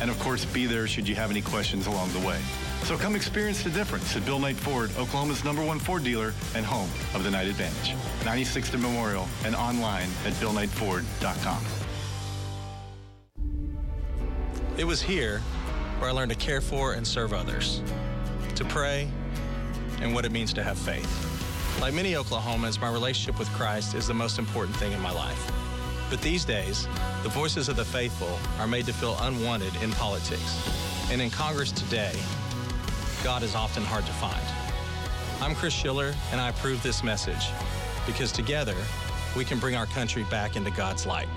and 0.01 0.11
of 0.11 0.19
course 0.19 0.45
be 0.45 0.67
there 0.67 0.87
should 0.87 1.09
you 1.09 1.15
have 1.15 1.31
any 1.31 1.43
questions 1.43 1.87
along 1.87 2.13
the 2.13 2.27
way. 2.27 2.41
So 2.85 2.97
come 2.97 3.15
experience 3.15 3.63
the 3.63 3.71
difference 3.71 4.17
at 4.17 4.25
Bill 4.25 4.41
Knight 4.41 4.57
Ford, 4.57 4.91
Oklahoma's 4.97 5.45
number 5.45 5.65
one 5.65 5.79
Ford 5.79 6.03
dealer 6.03 6.35
and 6.57 6.67
home 6.67 6.91
of 7.15 7.23
the 7.23 7.31
Knight 7.31 7.47
Advantage. 7.47 7.95
96th 8.25 8.75
and 8.75 8.83
Memorial 8.83 9.29
and 9.45 9.55
online 9.55 10.09
at 10.27 10.33
BillKnightFord.com. 10.35 11.65
It 14.77 14.85
was 14.85 15.01
here 15.01 15.39
where 15.99 16.11
I 16.11 16.13
learned 16.13 16.33
to 16.33 16.37
care 16.39 16.61
for 16.61 16.95
and 16.95 17.07
serve 17.07 17.33
others, 17.33 17.83
to 18.57 18.65
pray, 18.65 19.09
and 20.01 20.13
what 20.13 20.25
it 20.25 20.33
means 20.33 20.53
to 20.55 20.63
have 20.65 20.77
faith. 20.77 21.81
Like 21.81 21.95
many 21.95 22.15
Oklahomans, 22.15 22.81
my 22.81 22.91
relationship 22.91 23.39
with 23.39 23.49
Christ 23.51 23.95
is 23.95 24.09
the 24.09 24.15
most 24.15 24.39
important 24.39 24.77
thing 24.77 24.93
in 24.93 25.01
my 25.01 25.13
life. 25.13 25.72
But 26.13 26.21
these 26.21 26.45
days, 26.45 26.87
the 27.23 27.31
voices 27.31 27.71
of 27.71 27.77
the 27.77 27.87
faithful 27.87 28.39
are 28.61 28.67
made 28.67 28.85
to 28.85 28.93
feel 28.93 29.17
unwanted 29.23 29.75
in 29.77 29.91
politics. 29.93 30.61
And 31.11 31.23
in 31.23 31.31
Congress 31.31 31.73
today, 31.73 32.13
God 33.25 33.43
is 33.43 33.55
often 33.55 33.83
hard 33.83 34.05
to 34.05 34.13
find. 34.13 34.45
I'm 35.41 35.55
Chris 35.55 35.73
Schiller, 35.73 36.15
and 36.31 36.39
I 36.39 36.51
approve 36.51 36.83
this 36.83 37.03
message 37.03 37.47
because 38.05 38.31
together 38.31 38.77
we 39.35 39.47
can 39.47 39.59
bring 39.59 39.75
our 39.75 39.87
country 39.87 40.25
back 40.25 40.55
into 40.55 40.71
God's 40.71 41.07
light. 41.07 41.29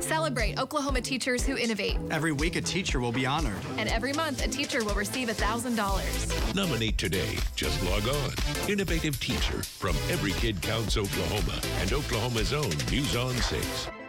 Celebrate 0.00 0.58
Oklahoma 0.58 1.00
teachers 1.00 1.44
who 1.44 1.56
innovate. 1.56 1.96
Every 2.10 2.32
week, 2.32 2.56
a 2.56 2.60
teacher 2.60 3.00
will 3.00 3.12
be 3.12 3.26
honored. 3.26 3.60
And 3.76 3.88
every 3.88 4.12
month, 4.12 4.44
a 4.44 4.48
teacher 4.48 4.84
will 4.84 4.94
receive 4.94 5.28
$1,000. 5.28 6.54
Nominate 6.54 6.98
today. 6.98 7.38
Just 7.54 7.82
log 7.84 8.08
on. 8.08 8.70
Innovative 8.70 9.20
Teacher 9.20 9.62
from 9.62 9.96
Every 10.10 10.32
Kid 10.32 10.60
Counts 10.62 10.96
Oklahoma 10.96 11.60
and 11.80 11.92
Oklahoma's 11.92 12.52
own 12.52 12.70
News 12.90 13.14
on 13.14 13.34
6. 13.36 13.99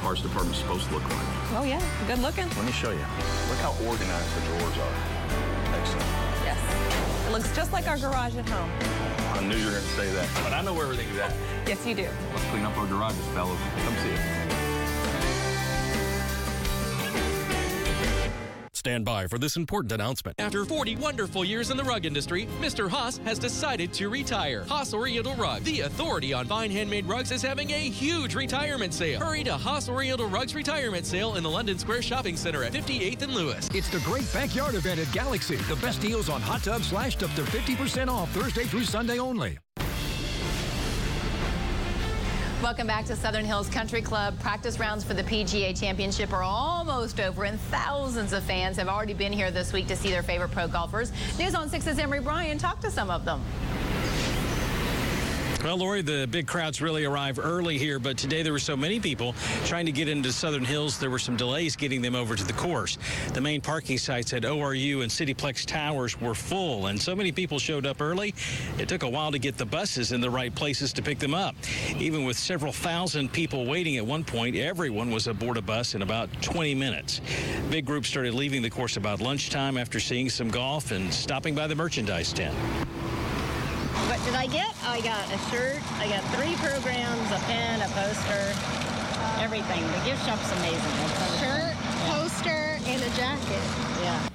Now 0.00 0.14
that's 0.14 0.22
what 0.22 0.22
parts 0.22 0.22
department's 0.22 0.58
supposed 0.58 0.88
to 0.88 0.94
look 0.94 1.04
like. 1.04 1.26
Oh, 1.52 1.64
yeah. 1.64 1.80
Good 2.06 2.18
looking. 2.20 2.48
Let 2.56 2.64
me 2.64 2.72
show 2.72 2.90
you. 2.90 3.04
Look 3.48 3.58
how 3.58 3.74
organized 3.84 4.34
the 4.36 4.40
drawers 4.46 4.78
are. 4.78 4.94
Excellent. 5.74 6.06
Yes. 6.44 7.26
It 7.26 7.32
looks 7.32 7.54
just 7.54 7.72
like 7.72 7.86
our 7.86 7.98
garage 7.98 8.36
at 8.36 8.48
home. 8.48 8.70
I 9.34 9.42
knew 9.42 9.56
you 9.56 9.66
were 9.66 9.72
going 9.72 9.84
to 9.84 9.90
say 9.90 10.10
that, 10.12 10.28
but 10.42 10.52
I 10.52 10.62
know 10.62 10.74
where 10.74 10.84
everything's 10.84 11.18
at. 11.18 11.34
Yes, 11.66 11.86
you 11.86 11.94
do. 11.94 12.08
Let's 12.32 12.44
clean 12.50 12.64
up 12.64 12.76
our 12.76 12.86
garages, 12.86 13.26
fellas. 13.28 13.60
Come 13.84 13.94
see 13.96 14.10
it. 14.10 14.59
Stand 18.90 19.04
by 19.04 19.28
for 19.28 19.38
this 19.38 19.54
important 19.54 19.92
announcement. 19.92 20.34
After 20.40 20.64
40 20.64 20.96
wonderful 20.96 21.44
years 21.44 21.70
in 21.70 21.76
the 21.76 21.84
rug 21.84 22.06
industry, 22.06 22.48
Mr. 22.60 22.90
Haas 22.90 23.18
has 23.18 23.38
decided 23.38 23.92
to 23.92 24.08
retire. 24.08 24.64
Haas 24.64 24.92
Oriental 24.92 25.36
Rug, 25.36 25.62
the 25.62 25.82
authority 25.82 26.32
on 26.32 26.46
fine 26.46 26.72
handmade 26.72 27.06
rugs, 27.06 27.30
is 27.30 27.40
having 27.40 27.70
a 27.70 27.78
huge 27.78 28.34
retirement 28.34 28.92
sale. 28.92 29.20
Hurry 29.20 29.44
to 29.44 29.52
Haas 29.52 29.88
Oriental 29.88 30.26
Rugs 30.26 30.56
retirement 30.56 31.06
sale 31.06 31.36
in 31.36 31.44
the 31.44 31.48
London 31.48 31.78
Square 31.78 32.02
Shopping 32.02 32.36
Center 32.36 32.64
at 32.64 32.72
58th 32.72 33.22
and 33.22 33.32
Lewis. 33.32 33.68
It's 33.72 33.90
the 33.90 34.00
great 34.00 34.26
backyard 34.32 34.74
event 34.74 34.98
at 34.98 35.12
Galaxy. 35.12 35.54
The 35.54 35.76
best 35.76 36.00
deals 36.00 36.28
on 36.28 36.40
hot 36.40 36.64
tubs 36.64 36.88
slashed 36.88 37.22
up 37.22 37.32
to 37.34 37.42
50% 37.42 38.08
off 38.08 38.28
Thursday 38.32 38.64
through 38.64 38.82
Sunday 38.82 39.20
only. 39.20 39.60
Welcome 42.62 42.86
back 42.86 43.06
to 43.06 43.16
Southern 43.16 43.46
Hills 43.46 43.70
Country 43.70 44.02
Club. 44.02 44.38
Practice 44.38 44.78
rounds 44.78 45.02
for 45.02 45.14
the 45.14 45.22
PGA 45.22 45.78
Championship 45.78 46.30
are 46.30 46.42
almost 46.42 47.18
over, 47.18 47.44
and 47.44 47.58
thousands 47.58 48.34
of 48.34 48.42
fans 48.42 48.76
have 48.76 48.86
already 48.86 49.14
been 49.14 49.32
here 49.32 49.50
this 49.50 49.72
week 49.72 49.86
to 49.86 49.96
see 49.96 50.10
their 50.10 50.22
favorite 50.22 50.50
pro 50.50 50.68
golfers. 50.68 51.10
News 51.38 51.54
on 51.54 51.70
6's 51.70 51.98
Emery 51.98 52.20
Bryan 52.20 52.58
talked 52.58 52.82
to 52.82 52.90
some 52.90 53.10
of 53.10 53.24
them. 53.24 53.42
Well, 55.62 55.76
Lori, 55.76 56.00
the 56.00 56.26
big 56.30 56.46
crowds 56.46 56.80
really 56.80 57.04
arrive 57.04 57.38
early 57.38 57.76
here, 57.76 57.98
but 57.98 58.16
today 58.16 58.42
there 58.42 58.52
were 58.52 58.58
so 58.58 58.78
many 58.78 58.98
people 58.98 59.34
trying 59.66 59.84
to 59.84 59.92
get 59.92 60.08
into 60.08 60.32
Southern 60.32 60.64
Hills, 60.64 60.98
there 60.98 61.10
were 61.10 61.18
some 61.18 61.36
delays 61.36 61.76
getting 61.76 62.00
them 62.00 62.14
over 62.14 62.34
to 62.34 62.44
the 62.44 62.54
course. 62.54 62.96
The 63.34 63.42
main 63.42 63.60
parking 63.60 63.98
sites 63.98 64.32
at 64.32 64.44
ORU 64.44 65.02
and 65.02 65.10
Cityplex 65.10 65.66
Towers 65.66 66.18
were 66.18 66.34
full, 66.34 66.86
and 66.86 67.00
so 67.00 67.14
many 67.14 67.30
people 67.30 67.58
showed 67.58 67.84
up 67.84 68.00
early, 68.00 68.34
it 68.78 68.88
took 68.88 69.02
a 69.02 69.08
while 69.08 69.30
to 69.32 69.38
get 69.38 69.58
the 69.58 69.66
buses 69.66 70.12
in 70.12 70.22
the 70.22 70.30
right 70.30 70.54
places 70.54 70.94
to 70.94 71.02
pick 71.02 71.18
them 71.18 71.34
up. 71.34 71.54
Even 71.98 72.24
with 72.24 72.38
several 72.38 72.72
thousand 72.72 73.30
people 73.30 73.66
waiting 73.66 73.98
at 73.98 74.06
one 74.06 74.24
point, 74.24 74.56
everyone 74.56 75.10
was 75.10 75.26
aboard 75.26 75.58
a 75.58 75.62
bus 75.62 75.94
in 75.94 76.00
about 76.00 76.30
20 76.40 76.74
minutes. 76.74 77.20
Big 77.68 77.84
groups 77.84 78.08
started 78.08 78.32
leaving 78.32 78.62
the 78.62 78.70
course 78.70 78.96
about 78.96 79.20
lunchtime 79.20 79.76
after 79.76 80.00
seeing 80.00 80.30
some 80.30 80.48
golf 80.48 80.90
and 80.90 81.12
stopping 81.12 81.54
by 81.54 81.66
the 81.66 81.74
merchandise 81.74 82.32
tent. 82.32 82.56
What 84.20 84.26
did 84.26 84.36
I 84.36 84.46
get? 84.48 84.74
I 84.84 85.00
got 85.00 85.24
a 85.32 85.38
shirt, 85.48 85.80
I 85.98 86.06
got 86.06 86.22
three 86.34 86.54
programs, 86.56 87.30
a 87.32 87.38
pen, 87.46 87.80
a 87.80 87.88
poster, 87.88 88.52
everything. 89.40 89.80
The 89.80 90.04
gift 90.04 90.26
shop's 90.26 90.52
amazing. 90.58 90.92
It's 91.06 91.40
Shirt, 91.40 91.74
poster, 92.10 92.78
and 92.84 93.02
a 93.02 93.08
jacket. 93.16 93.62
Yeah. 94.02 94.28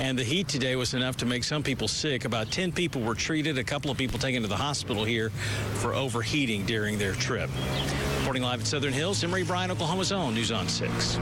And 0.00 0.18
the 0.18 0.24
heat 0.24 0.48
today 0.48 0.76
was 0.76 0.94
enough 0.94 1.18
to 1.18 1.26
make 1.26 1.44
some 1.44 1.62
people 1.62 1.88
sick. 1.88 2.24
About 2.24 2.50
10 2.50 2.72
people 2.72 3.02
were 3.02 3.14
treated, 3.14 3.58
a 3.58 3.64
couple 3.64 3.90
of 3.90 3.98
people 3.98 4.18
taken 4.18 4.40
to 4.40 4.48
the 4.48 4.56
hospital 4.56 5.04
here 5.04 5.28
for 5.74 5.94
overheating 5.94 6.64
during 6.64 6.96
their 6.96 7.12
trip. 7.12 7.50
Reporting 8.20 8.44
live 8.44 8.60
at 8.60 8.66
Southern 8.66 8.94
Hills, 8.94 9.22
Emery 9.22 9.42
Bryan, 9.42 9.70
Oklahoma's 9.70 10.10
own 10.10 10.32
News 10.32 10.50
on 10.50 10.68
6. 10.68 11.18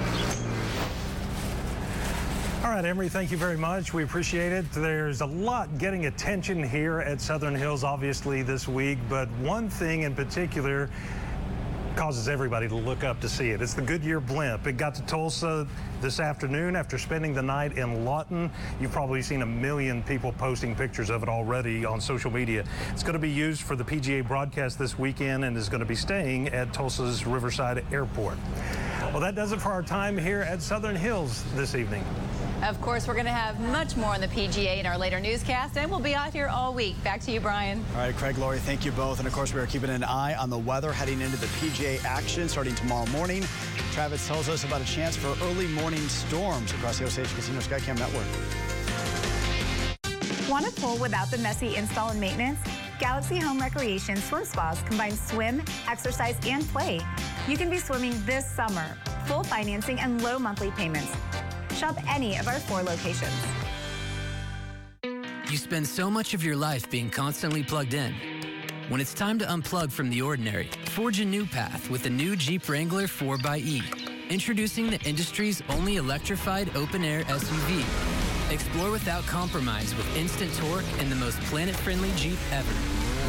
All 2.66 2.72
right, 2.72 2.84
Emery, 2.84 3.08
thank 3.08 3.30
you 3.30 3.36
very 3.36 3.56
much. 3.56 3.94
We 3.94 4.02
appreciate 4.02 4.50
it. 4.50 4.64
There's 4.72 5.20
a 5.20 5.26
lot 5.26 5.78
getting 5.78 6.06
attention 6.06 6.64
here 6.64 6.98
at 6.98 7.20
Southern 7.20 7.54
Hills, 7.54 7.84
obviously, 7.84 8.42
this 8.42 8.66
week, 8.66 8.98
but 9.08 9.28
one 9.38 9.70
thing 9.70 10.02
in 10.02 10.16
particular 10.16 10.90
causes 11.94 12.28
everybody 12.28 12.66
to 12.66 12.74
look 12.74 13.04
up 13.04 13.20
to 13.20 13.28
see 13.28 13.50
it. 13.50 13.62
It's 13.62 13.74
the 13.74 13.82
Goodyear 13.82 14.18
blimp. 14.18 14.66
It 14.66 14.76
got 14.78 14.96
to 14.96 15.02
Tulsa 15.02 15.64
this 16.00 16.18
afternoon 16.18 16.74
after 16.74 16.98
spending 16.98 17.34
the 17.34 17.40
night 17.40 17.78
in 17.78 18.04
Lawton. 18.04 18.50
You've 18.80 18.90
probably 18.90 19.22
seen 19.22 19.42
a 19.42 19.46
million 19.46 20.02
people 20.02 20.32
posting 20.32 20.74
pictures 20.74 21.08
of 21.08 21.22
it 21.22 21.28
already 21.28 21.84
on 21.84 22.00
social 22.00 22.32
media. 22.32 22.64
It's 22.90 23.04
going 23.04 23.12
to 23.12 23.20
be 23.20 23.30
used 23.30 23.62
for 23.62 23.76
the 23.76 23.84
PGA 23.84 24.26
broadcast 24.26 24.76
this 24.76 24.98
weekend 24.98 25.44
and 25.44 25.56
is 25.56 25.68
going 25.68 25.80
to 25.80 25.86
be 25.86 25.94
staying 25.94 26.48
at 26.48 26.72
Tulsa's 26.72 27.28
Riverside 27.28 27.84
Airport. 27.92 28.38
Well, 29.12 29.20
that 29.20 29.36
does 29.36 29.52
it 29.52 29.60
for 29.60 29.70
our 29.70 29.84
time 29.84 30.18
here 30.18 30.40
at 30.40 30.60
Southern 30.60 30.96
Hills 30.96 31.44
this 31.54 31.76
evening. 31.76 32.04
Of 32.62 32.80
course, 32.80 33.06
we're 33.06 33.14
going 33.14 33.26
to 33.26 33.32
have 33.32 33.60
much 33.60 33.96
more 33.96 34.14
on 34.14 34.20
the 34.20 34.28
PGA 34.28 34.78
in 34.78 34.86
our 34.86 34.96
later 34.96 35.20
newscast, 35.20 35.76
and 35.76 35.90
we'll 35.90 36.00
be 36.00 36.14
out 36.14 36.32
here 36.32 36.48
all 36.48 36.72
week. 36.72 37.02
Back 37.04 37.20
to 37.22 37.30
you, 37.30 37.40
Brian. 37.40 37.84
All 37.92 38.00
right, 38.00 38.16
Craig, 38.16 38.38
Lori, 38.38 38.58
thank 38.58 38.84
you 38.84 38.92
both. 38.92 39.18
And 39.18 39.28
of 39.28 39.34
course, 39.34 39.52
we 39.52 39.60
are 39.60 39.66
keeping 39.66 39.90
an 39.90 40.02
eye 40.02 40.34
on 40.34 40.50
the 40.50 40.58
weather 40.58 40.92
heading 40.92 41.20
into 41.20 41.36
the 41.36 41.46
PGA 41.46 42.02
action 42.04 42.48
starting 42.48 42.74
tomorrow 42.74 43.06
morning. 43.10 43.44
Travis 43.92 44.26
tells 44.26 44.48
us 44.48 44.64
about 44.64 44.80
a 44.80 44.84
chance 44.84 45.16
for 45.16 45.36
early 45.44 45.66
morning 45.68 46.00
storms 46.08 46.72
across 46.72 46.98
the 46.98 47.04
Osage 47.04 47.32
Casino 47.34 47.60
Skycam 47.60 47.98
network. 47.98 48.26
Want 50.50 50.66
a 50.66 50.80
pool 50.80 50.96
without 50.96 51.30
the 51.30 51.38
messy 51.38 51.76
install 51.76 52.10
and 52.10 52.20
maintenance? 52.20 52.58
Galaxy 52.98 53.38
Home 53.38 53.58
Recreation 53.60 54.16
Swim 54.16 54.44
Spas 54.44 54.80
combine 54.82 55.12
swim, 55.12 55.62
exercise, 55.88 56.38
and 56.46 56.66
play. 56.68 57.00
You 57.46 57.56
can 57.56 57.68
be 57.68 57.78
swimming 57.78 58.14
this 58.24 58.50
summer. 58.50 58.96
Full 59.26 59.44
financing 59.44 60.00
and 60.00 60.22
low 60.22 60.38
monthly 60.38 60.70
payments. 60.70 61.12
Shop 61.76 61.96
any 62.08 62.38
of 62.38 62.48
our 62.48 62.58
four 62.58 62.82
locations. 62.82 63.32
You 65.50 65.58
spend 65.58 65.86
so 65.86 66.10
much 66.10 66.32
of 66.32 66.42
your 66.42 66.56
life 66.56 66.90
being 66.90 67.10
constantly 67.10 67.62
plugged 67.62 67.92
in. 67.92 68.14
When 68.88 69.00
it's 69.00 69.12
time 69.12 69.38
to 69.40 69.44
unplug 69.44 69.92
from 69.92 70.08
the 70.08 70.22
ordinary, 70.22 70.70
forge 70.86 71.20
a 71.20 71.24
new 71.24 71.44
path 71.44 71.90
with 71.90 72.02
the 72.02 72.10
new 72.10 72.34
Jeep 72.34 72.66
Wrangler 72.68 73.04
4xE. 73.04 73.82
Introducing 74.30 74.90
the 74.90 75.00
industry's 75.02 75.62
only 75.68 75.96
electrified 75.96 76.74
open-air 76.74 77.24
SUV. 77.24 77.84
Explore 78.50 78.90
without 78.90 79.24
compromise 79.26 79.94
with 79.94 80.16
instant 80.16 80.52
torque 80.54 80.84
and 80.98 81.12
the 81.12 81.16
most 81.16 81.38
planet-friendly 81.42 82.12
Jeep 82.16 82.38
ever. 82.52 82.72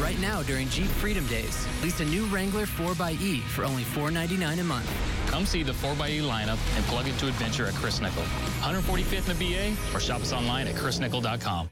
Right 0.02 0.18
now 0.20 0.42
during 0.42 0.68
Jeep 0.70 0.86
Freedom 0.86 1.26
Days, 1.26 1.66
lease 1.82 2.00
a 2.00 2.04
new 2.06 2.24
Wrangler 2.26 2.64
4xE 2.64 3.42
for 3.42 3.64
only 3.64 3.84
499 3.84 4.60
a 4.60 4.64
month. 4.64 5.17
Come 5.28 5.44
see 5.44 5.62
the 5.62 5.72
4xE 5.72 6.22
lineup 6.22 6.58
and 6.76 6.84
plug 6.86 7.06
into 7.06 7.28
adventure 7.28 7.66
at 7.66 7.74
Chris 7.74 8.00
Nikel. 8.00 8.22
145th 8.62 9.30
in 9.30 9.38
the 9.38 9.54
BA 9.54 9.96
or 9.96 10.00
shop 10.00 10.22
us 10.22 10.32
online 10.32 10.66
at 10.66 10.74
chrisnikel.com. 10.74 11.68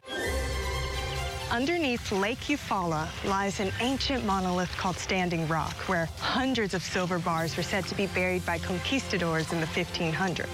Underneath 1.50 2.12
Lake 2.12 2.40
Eufaula 2.48 3.08
lies 3.25 3.60
an 3.60 3.72
ancient 3.80 4.25
monolith 4.26 4.70
called 4.76 4.96
Standing 4.96 5.48
Rock, 5.48 5.75
where 5.88 6.06
hundreds 6.18 6.75
of 6.75 6.82
silver 6.82 7.18
bars 7.18 7.56
were 7.56 7.62
said 7.62 7.86
to 7.86 7.94
be 7.94 8.08
buried 8.08 8.44
by 8.44 8.58
conquistadors 8.58 9.50
in 9.52 9.60
the 9.60 9.66
1500s. 9.66 10.46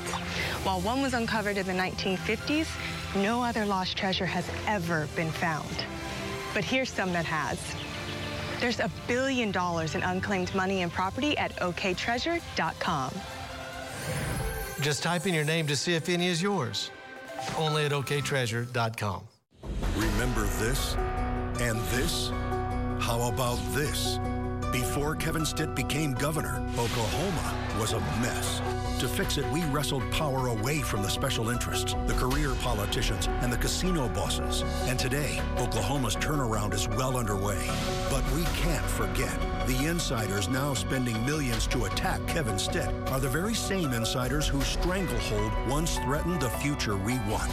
While 0.65 0.81
one 0.83 1.03
was 1.03 1.15
uncovered 1.15 1.57
in 1.57 1.67
the 1.67 1.73
1950s, 1.73 2.69
no 3.17 3.43
other 3.43 3.67
lost 3.67 3.97
treasure 3.97 4.27
has 4.27 4.49
ever 4.69 5.09
been 5.17 5.33
found. 5.33 5.85
But 6.55 6.63
here's 6.63 6.91
some 6.91 7.13
that 7.15 7.25
has. 7.25 7.59
There's 8.63 8.79
a 8.79 8.89
billion 9.09 9.51
dollars 9.51 9.97
in 9.97 10.05
unclaimed 10.05 10.55
money 10.55 10.83
and 10.83 10.93
property 10.93 11.37
at 11.37 11.57
oktreasure.com. 11.57 13.13
Just 14.81 15.03
type 15.03 15.27
in 15.27 15.35
your 15.35 15.43
name 15.43 15.67
to 15.67 15.75
see 15.75 15.95
if 15.95 16.09
any 16.09 16.29
is 16.29 16.41
yours. 16.41 16.93
Only 17.59 17.87
at 17.87 17.91
oktreasure.com. 17.91 19.23
Remember 19.97 20.43
this 20.61 20.95
and 21.59 21.81
this? 21.91 22.29
How 23.01 23.29
about 23.33 23.59
this? 23.75 24.21
Before 24.71 25.17
Kevin 25.17 25.45
Stitt 25.45 25.75
became 25.75 26.15
governor, 26.15 26.65
Oklahoma 26.79 27.79
was 27.81 27.95
a 27.95 28.01
mess. 28.21 28.61
To 29.01 29.09
fix 29.09 29.37
it, 29.37 29.49
we 29.51 29.65
wrestled 29.65 30.09
power 30.13 30.49
away 30.49 30.81
from 30.81 31.03
the 31.03 31.09
special 31.11 31.51
interests, 31.51 31.95
the 32.07 32.15
career 32.15 32.55
politicians, 32.57 33.29
and 33.41 33.53
the 33.53 33.57
casino 33.57 34.09
bosses. 34.09 34.63
And 34.87 34.99
today, 34.99 35.41
Oklahoma's 35.59 36.17
turnaround 36.17 36.73
is 36.73 36.89
well 36.89 37.17
underway. 37.17 37.69
But 38.11 38.25
we 38.33 38.45
can't 38.45 38.85
forget 38.85 39.37
The 39.67 39.87
insiders 39.87 40.49
now 40.49 40.75
spending 40.75 41.25
millions 41.25 41.69
to 41.69 41.85
attack 41.85 42.27
Kevin 42.27 42.59
Stitt 42.59 42.93
are 43.11 43.21
the 43.21 43.29
very 43.29 43.55
same 43.55 43.93
insiders 43.93 44.49
whose 44.49 44.67
stranglehold 44.67 45.53
once 45.69 45.99
threatened 45.99 46.41
the 46.41 46.51
future 46.51 46.97
we 46.97 47.19
want. 47.29 47.53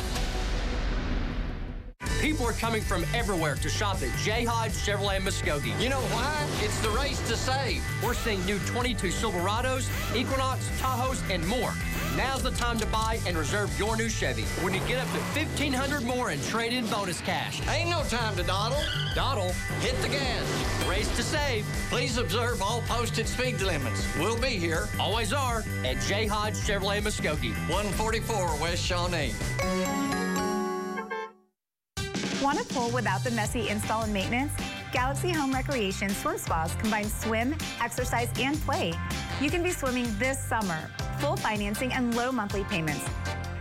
People 2.19 2.45
are 2.45 2.53
coming 2.53 2.81
from 2.81 3.05
everywhere 3.13 3.55
to 3.55 3.69
shop 3.69 4.01
at 4.03 4.13
Jay 4.17 4.43
Hodge 4.43 4.73
Chevrolet 4.73 5.19
Muskogee. 5.21 5.79
You 5.81 5.87
know 5.87 6.01
why? 6.11 6.45
It's 6.61 6.77
the 6.81 6.89
race 6.89 7.17
to 7.29 7.37
save. 7.37 7.81
We're 8.03 8.13
seeing 8.13 8.45
new 8.45 8.59
22 8.59 9.07
Silverados, 9.07 9.87
Equinox, 10.13 10.67
Tahoes, 10.81 11.21
and 11.33 11.47
more. 11.47 11.73
Now's 12.17 12.43
the 12.43 12.51
time 12.51 12.77
to 12.79 12.85
buy 12.87 13.21
and 13.25 13.37
reserve 13.37 13.71
your 13.79 13.95
new 13.95 14.09
Chevy 14.09 14.43
when 14.61 14.73
you 14.73 14.81
get 14.81 14.99
up 14.99 15.07
to 15.13 15.19
1500 15.39 16.03
more 16.03 16.31
in 16.31 16.41
trade-in 16.41 16.87
bonus 16.87 17.21
cash. 17.21 17.65
Ain't 17.69 17.89
no 17.89 18.03
time 18.03 18.35
to 18.35 18.43
dawdle. 18.43 18.83
Dawdle, 19.15 19.53
hit 19.79 19.95
the 20.01 20.09
gas. 20.09 20.87
Race 20.89 21.15
to 21.15 21.23
save. 21.23 21.65
Please 21.89 22.17
observe 22.17 22.61
all 22.61 22.81
posted 22.81 23.29
speed 23.29 23.61
limits. 23.61 24.05
We'll 24.19 24.39
be 24.39 24.57
here, 24.57 24.89
always 24.99 25.31
are, 25.31 25.63
at 25.85 26.01
Jay 26.01 26.25
Hodge 26.25 26.55
Chevrolet 26.55 27.01
Muskogee, 27.01 27.53
144 27.69 28.59
West 28.59 28.83
Shawnee. 28.83 29.33
Want 32.49 32.61
a 32.61 32.73
pool 32.73 32.89
without 32.89 33.23
the 33.23 33.29
messy 33.29 33.69
install 33.69 34.01
and 34.01 34.11
maintenance? 34.11 34.51
Galaxy 34.91 35.29
Home 35.29 35.53
Recreation 35.53 36.09
Swim 36.09 36.35
Spas 36.35 36.73
combine 36.77 37.07
swim, 37.07 37.55
exercise, 37.79 38.27
and 38.39 38.59
play. 38.61 38.91
You 39.39 39.51
can 39.51 39.61
be 39.61 39.69
swimming 39.69 40.07
this 40.17 40.43
summer. 40.43 40.89
Full 41.19 41.37
financing 41.37 41.93
and 41.93 42.15
low 42.15 42.31
monthly 42.31 42.63
payments. 42.63 43.05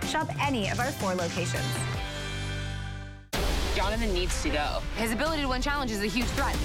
Shop 0.06 0.26
any 0.40 0.70
of 0.70 0.80
our 0.80 0.90
four 0.92 1.14
locations. 1.14 1.66
Jonathan 3.76 4.10
needs 4.14 4.42
to 4.42 4.48
go. 4.48 4.80
His 4.96 5.12
ability 5.12 5.42
to 5.42 5.48
win 5.48 5.60
challenges 5.60 5.98
is 5.98 6.04
a 6.04 6.06
huge 6.06 6.28
threat. 6.28 6.56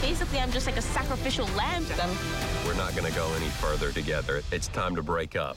Basically, 0.00 0.38
I'm 0.38 0.52
just 0.52 0.66
like 0.66 0.76
a 0.76 0.82
sacrificial 0.82 1.48
lamb 1.56 1.84
to 1.86 1.96
them. 1.96 2.16
We're 2.64 2.76
not 2.76 2.94
going 2.94 3.10
to 3.10 3.18
go 3.18 3.32
any 3.34 3.48
further 3.48 3.90
together. 3.90 4.44
It's 4.52 4.68
time 4.68 4.94
to 4.94 5.02
break 5.02 5.34
up. 5.34 5.56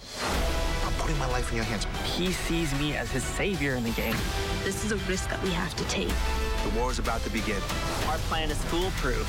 I'm 1.00 1.06
putting 1.06 1.20
my 1.20 1.27
life 1.27 1.50
in 1.51 1.56
your 1.56 1.65
hands. 1.65 1.88
He 2.03 2.34
sees 2.34 2.77
me 2.77 2.98
as 2.98 3.10
his 3.10 3.24
savior 3.24 3.75
in 3.75 3.84
the 3.84 3.91
game. 3.91 4.15
This 4.65 4.84
is 4.84 4.91
a 4.91 4.98
risk 5.10 5.29
that 5.29 5.41
we 5.44 5.51
have 5.51 5.74
to 5.75 5.86
take. 5.86 6.10
The 6.10 6.77
war 6.77 6.91
is 6.91 7.00
about 7.00 7.24
to 7.24 7.29
begin. 7.29 7.62
Our 8.08 8.18
plan 8.27 8.51
is 8.51 8.62
foolproof. 8.65 9.25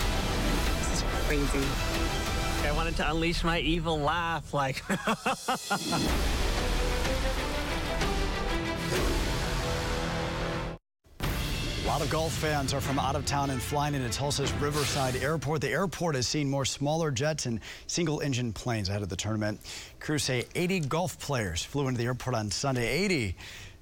This 0.79 0.95
is 0.95 1.05
crazy. 1.27 1.65
I 2.67 2.73
wanted 2.73 2.97
to 2.97 3.09
unleash 3.09 3.45
my 3.45 3.61
evil 3.61 4.01
laugh, 4.01 4.53
like. 4.53 4.83
lot 11.91 12.03
of 12.03 12.11
golf 12.11 12.33
fans 12.33 12.73
are 12.73 12.81
from 12.81 13.01
out 13.01 13.17
of 13.17 13.27
town 13.27 13.51
and 13.51 13.61
flying 13.61 13.97
into 13.97 14.09
Tulsa's 14.11 14.53
Riverside 14.61 15.17
Airport. 15.17 15.61
The 15.61 15.71
airport 15.71 16.15
has 16.15 16.29
seen 16.29 16.49
more 16.49 16.65
smaller 16.65 17.11
jets 17.11 17.47
and 17.47 17.59
single 17.89 18.21
engine 18.21 18.53
planes 18.53 18.89
ahead 18.89 19.03
of 19.03 19.09
the 19.09 19.17
tournament. 19.17 19.59
Crews 19.99 20.23
say 20.23 20.45
80 20.55 20.81
golf 20.81 21.19
players 21.19 21.65
flew 21.65 21.89
into 21.89 21.99
the 21.99 22.05
airport 22.05 22.37
on 22.37 22.49
Sunday. 22.53 22.87
80 22.87 23.35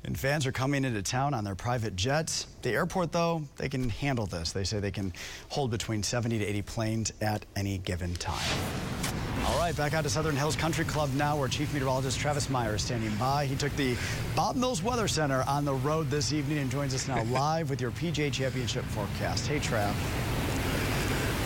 and 0.04 0.18
fans 0.18 0.46
are 0.46 0.52
coming 0.52 0.86
into 0.86 1.02
town 1.02 1.34
on 1.34 1.44
their 1.44 1.54
private 1.54 1.96
jets. 1.96 2.46
The 2.62 2.70
airport, 2.70 3.12
though, 3.12 3.42
they 3.58 3.68
can 3.68 3.90
handle 3.90 4.24
this. 4.24 4.52
They 4.52 4.64
say 4.64 4.80
they 4.80 4.90
can 4.90 5.12
hold 5.50 5.70
between 5.70 6.02
70 6.02 6.38
to 6.38 6.44
80 6.46 6.62
planes 6.62 7.12
at 7.20 7.44
any 7.56 7.76
given 7.76 8.14
time. 8.14 8.97
All 9.48 9.58
right, 9.58 9.74
back 9.74 9.94
out 9.94 10.04
to 10.04 10.10
Southern 10.10 10.36
Hills 10.36 10.56
Country 10.56 10.84
Club 10.84 11.08
now, 11.14 11.34
where 11.38 11.48
Chief 11.48 11.72
Meteorologist 11.72 12.20
Travis 12.20 12.50
Meyer 12.50 12.74
is 12.74 12.82
standing 12.82 13.14
by. 13.14 13.46
He 13.46 13.56
took 13.56 13.74
the 13.76 13.96
Bob 14.36 14.56
Mills 14.56 14.82
Weather 14.82 15.08
Center 15.08 15.42
on 15.48 15.64
the 15.64 15.72
road 15.72 16.10
this 16.10 16.34
evening 16.34 16.58
and 16.58 16.70
joins 16.70 16.94
us 16.94 17.08
now 17.08 17.22
live 17.30 17.70
with 17.70 17.80
your 17.80 17.90
PGA 17.92 18.30
Championship 18.30 18.84
forecast. 18.84 19.46
Hey, 19.46 19.58
Trav. 19.58 19.94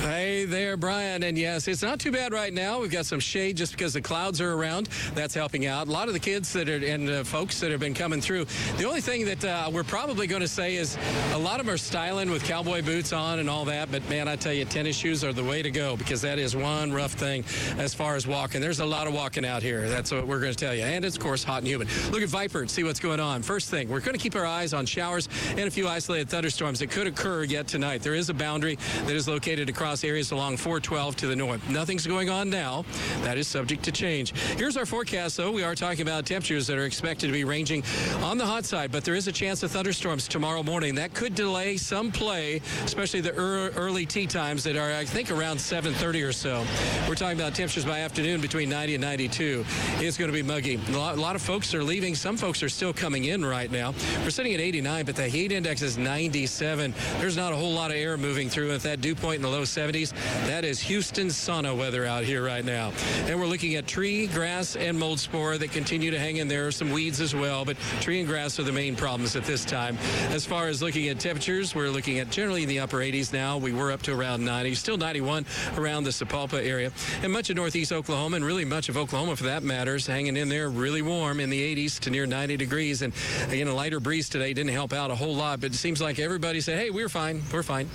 Hey 0.02 0.46
there, 0.46 0.76
Brian. 0.76 1.22
And 1.22 1.38
yes, 1.38 1.68
it's 1.68 1.80
not 1.80 2.00
too 2.00 2.10
bad 2.10 2.32
right 2.32 2.52
now. 2.52 2.80
We've 2.80 2.90
got 2.90 3.06
some 3.06 3.20
shade 3.20 3.56
just 3.56 3.70
because 3.70 3.92
the 3.92 4.00
clouds 4.00 4.40
are 4.40 4.52
around. 4.52 4.88
That's 5.14 5.32
helping 5.32 5.66
out. 5.66 5.86
A 5.86 5.92
lot 5.92 6.08
of 6.08 6.14
the 6.14 6.18
kids 6.18 6.52
that 6.54 6.68
are 6.68 6.84
and 6.84 7.08
uh, 7.08 7.22
folks 7.22 7.60
that 7.60 7.70
have 7.70 7.78
been 7.78 7.94
coming 7.94 8.20
through. 8.20 8.46
The 8.78 8.84
only 8.84 9.00
thing 9.00 9.24
that 9.26 9.44
uh, 9.44 9.70
we're 9.72 9.84
probably 9.84 10.26
going 10.26 10.42
to 10.42 10.48
say 10.48 10.74
is 10.74 10.98
a 11.34 11.38
lot 11.38 11.60
of 11.60 11.66
them 11.66 11.74
are 11.76 11.78
styling 11.78 12.32
with 12.32 12.42
cowboy 12.42 12.82
boots 12.82 13.12
on 13.12 13.38
and 13.38 13.48
all 13.48 13.64
that. 13.66 13.92
But 13.92 14.08
man, 14.10 14.26
I 14.26 14.34
tell 14.34 14.52
you, 14.52 14.64
tennis 14.64 14.96
shoes 14.96 15.22
are 15.22 15.32
the 15.32 15.44
way 15.44 15.62
to 15.62 15.70
go 15.70 15.96
because 15.96 16.20
that 16.22 16.40
is 16.40 16.56
one 16.56 16.92
rough 16.92 17.12
thing 17.12 17.44
as 17.78 17.94
far 17.94 18.16
as 18.16 18.26
walking. 18.26 18.60
There's 18.60 18.80
a 18.80 18.84
lot 18.84 19.06
of 19.06 19.14
walking 19.14 19.46
out 19.46 19.62
here. 19.62 19.88
That's 19.88 20.10
what 20.10 20.26
we're 20.26 20.40
going 20.40 20.52
to 20.52 20.58
tell 20.58 20.74
you. 20.74 20.82
And 20.82 21.04
it's, 21.04 21.14
of 21.14 21.22
course, 21.22 21.44
hot 21.44 21.58
and 21.58 21.68
humid. 21.68 21.86
Look 22.10 22.22
at 22.22 22.28
Viper 22.28 22.62
and 22.62 22.70
see 22.70 22.82
what's 22.82 22.98
going 22.98 23.20
on. 23.20 23.40
First 23.40 23.70
thing, 23.70 23.88
we're 23.88 24.00
going 24.00 24.18
to 24.18 24.22
keep 24.22 24.34
our 24.34 24.46
eyes 24.46 24.74
on 24.74 24.84
showers 24.84 25.28
and 25.50 25.60
a 25.60 25.70
few 25.70 25.86
isolated 25.86 26.28
thunderstorms 26.28 26.80
that 26.80 26.90
could 26.90 27.06
occur 27.06 27.44
yet 27.44 27.68
tonight. 27.68 28.02
There 28.02 28.16
is 28.16 28.30
a 28.30 28.34
boundary 28.34 28.78
that 29.04 29.14
is 29.14 29.28
located 29.28 29.68
across 29.68 29.91
areas 30.02 30.32
along 30.32 30.56
412 30.56 31.16
to 31.16 31.26
the 31.26 31.36
north. 31.36 31.68
Nothing's 31.68 32.06
going 32.06 32.30
on 32.30 32.48
now. 32.48 32.84
That 33.22 33.36
is 33.36 33.46
subject 33.46 33.82
to 33.84 33.92
change. 33.92 34.32
Here's 34.56 34.76
our 34.76 34.86
forecast, 34.86 35.36
though. 35.36 35.52
We 35.52 35.62
are 35.62 35.74
talking 35.74 36.00
about 36.02 36.24
temperatures 36.24 36.66
that 36.66 36.78
are 36.78 36.86
expected 36.86 37.26
to 37.26 37.32
be 37.32 37.44
ranging 37.44 37.84
on 38.22 38.38
the 38.38 38.46
hot 38.46 38.64
side, 38.64 38.90
but 38.90 39.04
there 39.04 39.14
is 39.14 39.28
a 39.28 39.32
chance 39.32 39.62
of 39.62 39.70
thunderstorms 39.70 40.26
tomorrow 40.26 40.62
morning. 40.62 40.94
That 40.94 41.14
could 41.14 41.34
delay 41.34 41.76
some 41.76 42.10
play, 42.10 42.60
especially 42.84 43.20
the 43.20 43.34
early 43.34 44.06
tee 44.06 44.26
times 44.26 44.64
that 44.64 44.76
are, 44.76 44.92
I 44.92 45.04
think, 45.04 45.30
around 45.30 45.58
7:30 45.58 46.26
or 46.26 46.32
so. 46.32 46.64
We're 47.06 47.14
talking 47.14 47.38
about 47.38 47.54
temperatures 47.54 47.84
by 47.84 48.00
afternoon 48.00 48.40
between 48.40 48.70
90 48.70 48.94
and 48.94 49.02
92. 49.02 49.64
It's 49.98 50.16
going 50.16 50.30
to 50.30 50.36
be 50.36 50.42
muggy. 50.42 50.80
A 50.88 50.96
lot, 50.96 51.18
a 51.18 51.20
lot 51.20 51.36
of 51.36 51.42
folks 51.42 51.74
are 51.74 51.84
leaving. 51.84 52.14
Some 52.14 52.36
folks 52.36 52.62
are 52.62 52.68
still 52.68 52.92
coming 52.92 53.24
in 53.24 53.44
right 53.44 53.70
now. 53.70 53.92
We're 54.24 54.30
sitting 54.30 54.54
at 54.54 54.60
89, 54.60 55.04
but 55.04 55.16
the 55.16 55.28
heat 55.28 55.52
index 55.52 55.82
is 55.82 55.98
97. 55.98 56.94
There's 57.18 57.36
not 57.36 57.52
a 57.52 57.56
whole 57.56 57.72
lot 57.72 57.90
of 57.90 57.96
air 57.96 58.16
moving 58.16 58.48
through. 58.48 58.68
With 58.68 58.82
that 58.84 59.00
dew 59.00 59.14
point 59.14 59.36
in 59.36 59.42
the 59.42 59.48
low 59.48 59.62
70s, 59.62 59.81
that 59.90 60.64
is 60.64 60.80
Houston 60.80 61.26
sauna 61.26 61.76
weather 61.76 62.04
out 62.04 62.22
here 62.22 62.44
right 62.44 62.64
now. 62.64 62.92
And 63.26 63.40
we're 63.40 63.46
looking 63.46 63.74
at 63.74 63.86
tree, 63.86 64.28
grass, 64.28 64.76
and 64.76 64.98
mold 64.98 65.18
spore 65.18 65.58
that 65.58 65.72
continue 65.72 66.10
to 66.10 66.18
hang 66.18 66.36
in 66.36 66.46
there. 66.46 66.70
Some 66.70 66.92
weeds 66.92 67.20
as 67.20 67.34
well, 67.34 67.64
but 67.64 67.76
tree 68.00 68.20
and 68.20 68.28
grass 68.28 68.60
are 68.60 68.62
the 68.62 68.72
main 68.72 68.94
problems 68.94 69.34
at 69.34 69.44
this 69.44 69.64
time. 69.64 69.98
As 70.30 70.46
far 70.46 70.68
as 70.68 70.82
looking 70.82 71.08
at 71.08 71.18
temperatures, 71.18 71.74
we're 71.74 71.90
looking 71.90 72.20
at 72.20 72.30
generally 72.30 72.62
in 72.62 72.68
the 72.68 72.78
upper 72.78 72.98
80s 72.98 73.32
now. 73.32 73.58
We 73.58 73.72
were 73.72 73.90
up 73.90 74.02
to 74.02 74.12
around 74.12 74.44
90, 74.44 74.74
still 74.76 74.96
91 74.96 75.44
around 75.76 76.04
the 76.04 76.10
Sapulpa 76.10 76.64
area. 76.64 76.92
And 77.22 77.32
much 77.32 77.50
of 77.50 77.56
northeast 77.56 77.92
Oklahoma, 77.92 78.36
and 78.36 78.44
really 78.44 78.64
much 78.64 78.88
of 78.88 78.96
Oklahoma 78.96 79.34
for 79.34 79.44
that 79.44 79.62
matter, 79.62 79.96
is 79.96 80.06
hanging 80.06 80.36
in 80.36 80.48
there 80.48 80.70
really 80.70 81.02
warm 81.02 81.40
in 81.40 81.50
the 81.50 81.74
80s 81.74 81.98
to 82.00 82.10
near 82.10 82.26
90 82.26 82.56
degrees. 82.56 83.02
And 83.02 83.12
again, 83.48 83.66
a 83.66 83.74
lighter 83.74 83.98
breeze 83.98 84.28
today 84.28 84.52
didn't 84.52 84.72
help 84.72 84.92
out 84.92 85.10
a 85.10 85.16
whole 85.16 85.34
lot, 85.34 85.60
but 85.60 85.72
it 85.72 85.76
seems 85.76 86.00
like 86.00 86.18
everybody 86.18 86.60
said, 86.60 86.78
hey, 86.78 86.90
we're 86.90 87.08
fine, 87.08 87.42
we're 87.52 87.62
fine. 87.62 87.88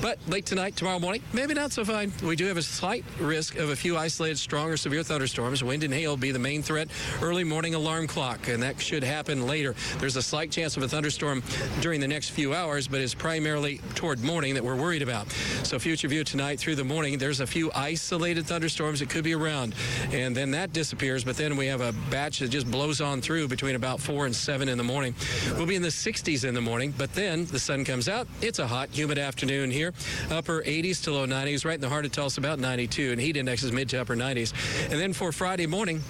But 0.00 0.18
late 0.28 0.46
tonight, 0.46 0.76
tomorrow 0.76 0.98
morning, 0.98 1.22
maybe 1.34 1.52
not 1.52 1.72
so 1.72 1.84
fine. 1.84 2.12
We 2.22 2.36
do 2.36 2.46
have 2.46 2.56
a 2.56 2.62
slight 2.62 3.04
risk 3.18 3.56
of 3.56 3.70
a 3.70 3.76
few 3.76 3.96
isolated 3.98 4.38
strong 4.38 4.70
or 4.70 4.76
severe 4.76 5.02
thunderstorms. 5.02 5.64
Wind 5.64 5.82
and 5.82 5.92
hail 5.92 6.12
will 6.12 6.16
be 6.16 6.30
the 6.30 6.38
main 6.38 6.62
threat. 6.62 6.88
Early 7.20 7.42
morning 7.42 7.74
alarm 7.74 8.06
clock, 8.06 8.48
and 8.48 8.62
that 8.62 8.80
should 8.80 9.02
happen 9.02 9.46
later. 9.46 9.74
There's 9.98 10.16
a 10.16 10.22
slight 10.22 10.52
chance 10.52 10.76
of 10.76 10.84
a 10.84 10.88
thunderstorm 10.88 11.42
during 11.80 12.00
the 12.00 12.06
next 12.06 12.30
few 12.30 12.54
hours, 12.54 12.86
but 12.86 13.00
it's 13.00 13.14
primarily 13.14 13.78
toward 13.96 14.22
morning 14.22 14.54
that 14.54 14.62
we're 14.62 14.76
worried 14.76 15.02
about. 15.02 15.30
So 15.64 15.78
future 15.78 16.06
view 16.06 16.22
tonight 16.22 16.60
through 16.60 16.76
the 16.76 16.84
morning, 16.84 17.18
there's 17.18 17.40
a 17.40 17.46
few 17.46 17.72
isolated 17.74 18.46
thunderstorms 18.46 19.00
that 19.00 19.10
could 19.10 19.24
be 19.24 19.34
around, 19.34 19.74
and 20.12 20.36
then 20.36 20.52
that 20.52 20.72
disappears. 20.72 21.24
But 21.24 21.36
then 21.36 21.56
we 21.56 21.66
have 21.66 21.80
a 21.80 21.92
batch 22.10 22.38
that 22.38 22.48
just 22.48 22.70
blows 22.70 23.00
on 23.00 23.20
through 23.20 23.48
between 23.48 23.74
about 23.74 24.00
4 24.00 24.26
and 24.26 24.34
7 24.36 24.68
in 24.68 24.78
the 24.78 24.84
morning. 24.84 25.14
We'll 25.56 25.66
be 25.66 25.74
in 25.74 25.82
the 25.82 25.88
60s 25.88 26.44
in 26.44 26.54
the 26.54 26.60
morning, 26.60 26.94
but 26.96 27.12
then 27.12 27.46
the 27.46 27.58
sun 27.58 27.84
comes 27.84 28.08
out. 28.08 28.28
It's 28.40 28.60
a 28.60 28.66
hot, 28.66 28.90
humid 28.92 29.18
afternoon 29.18 29.72
here. 29.72 29.92
Upper 30.30 30.62
80s 30.62 31.02
to 31.04 31.12
low 31.12 31.23
90s, 31.26 31.64
right 31.64 31.74
in 31.74 31.80
the 31.80 31.88
heart 31.88 32.04
of 32.04 32.12
Tulsa, 32.12 32.40
about 32.40 32.58
92, 32.58 33.12
and 33.12 33.20
heat 33.20 33.36
index 33.36 33.62
is 33.62 33.72
mid 33.72 33.88
to 33.90 34.00
upper 34.00 34.16
90s. 34.16 34.52
And 34.90 35.00
then 35.00 35.12
for 35.12 35.32
Friday 35.32 35.66
morning, 35.66 36.02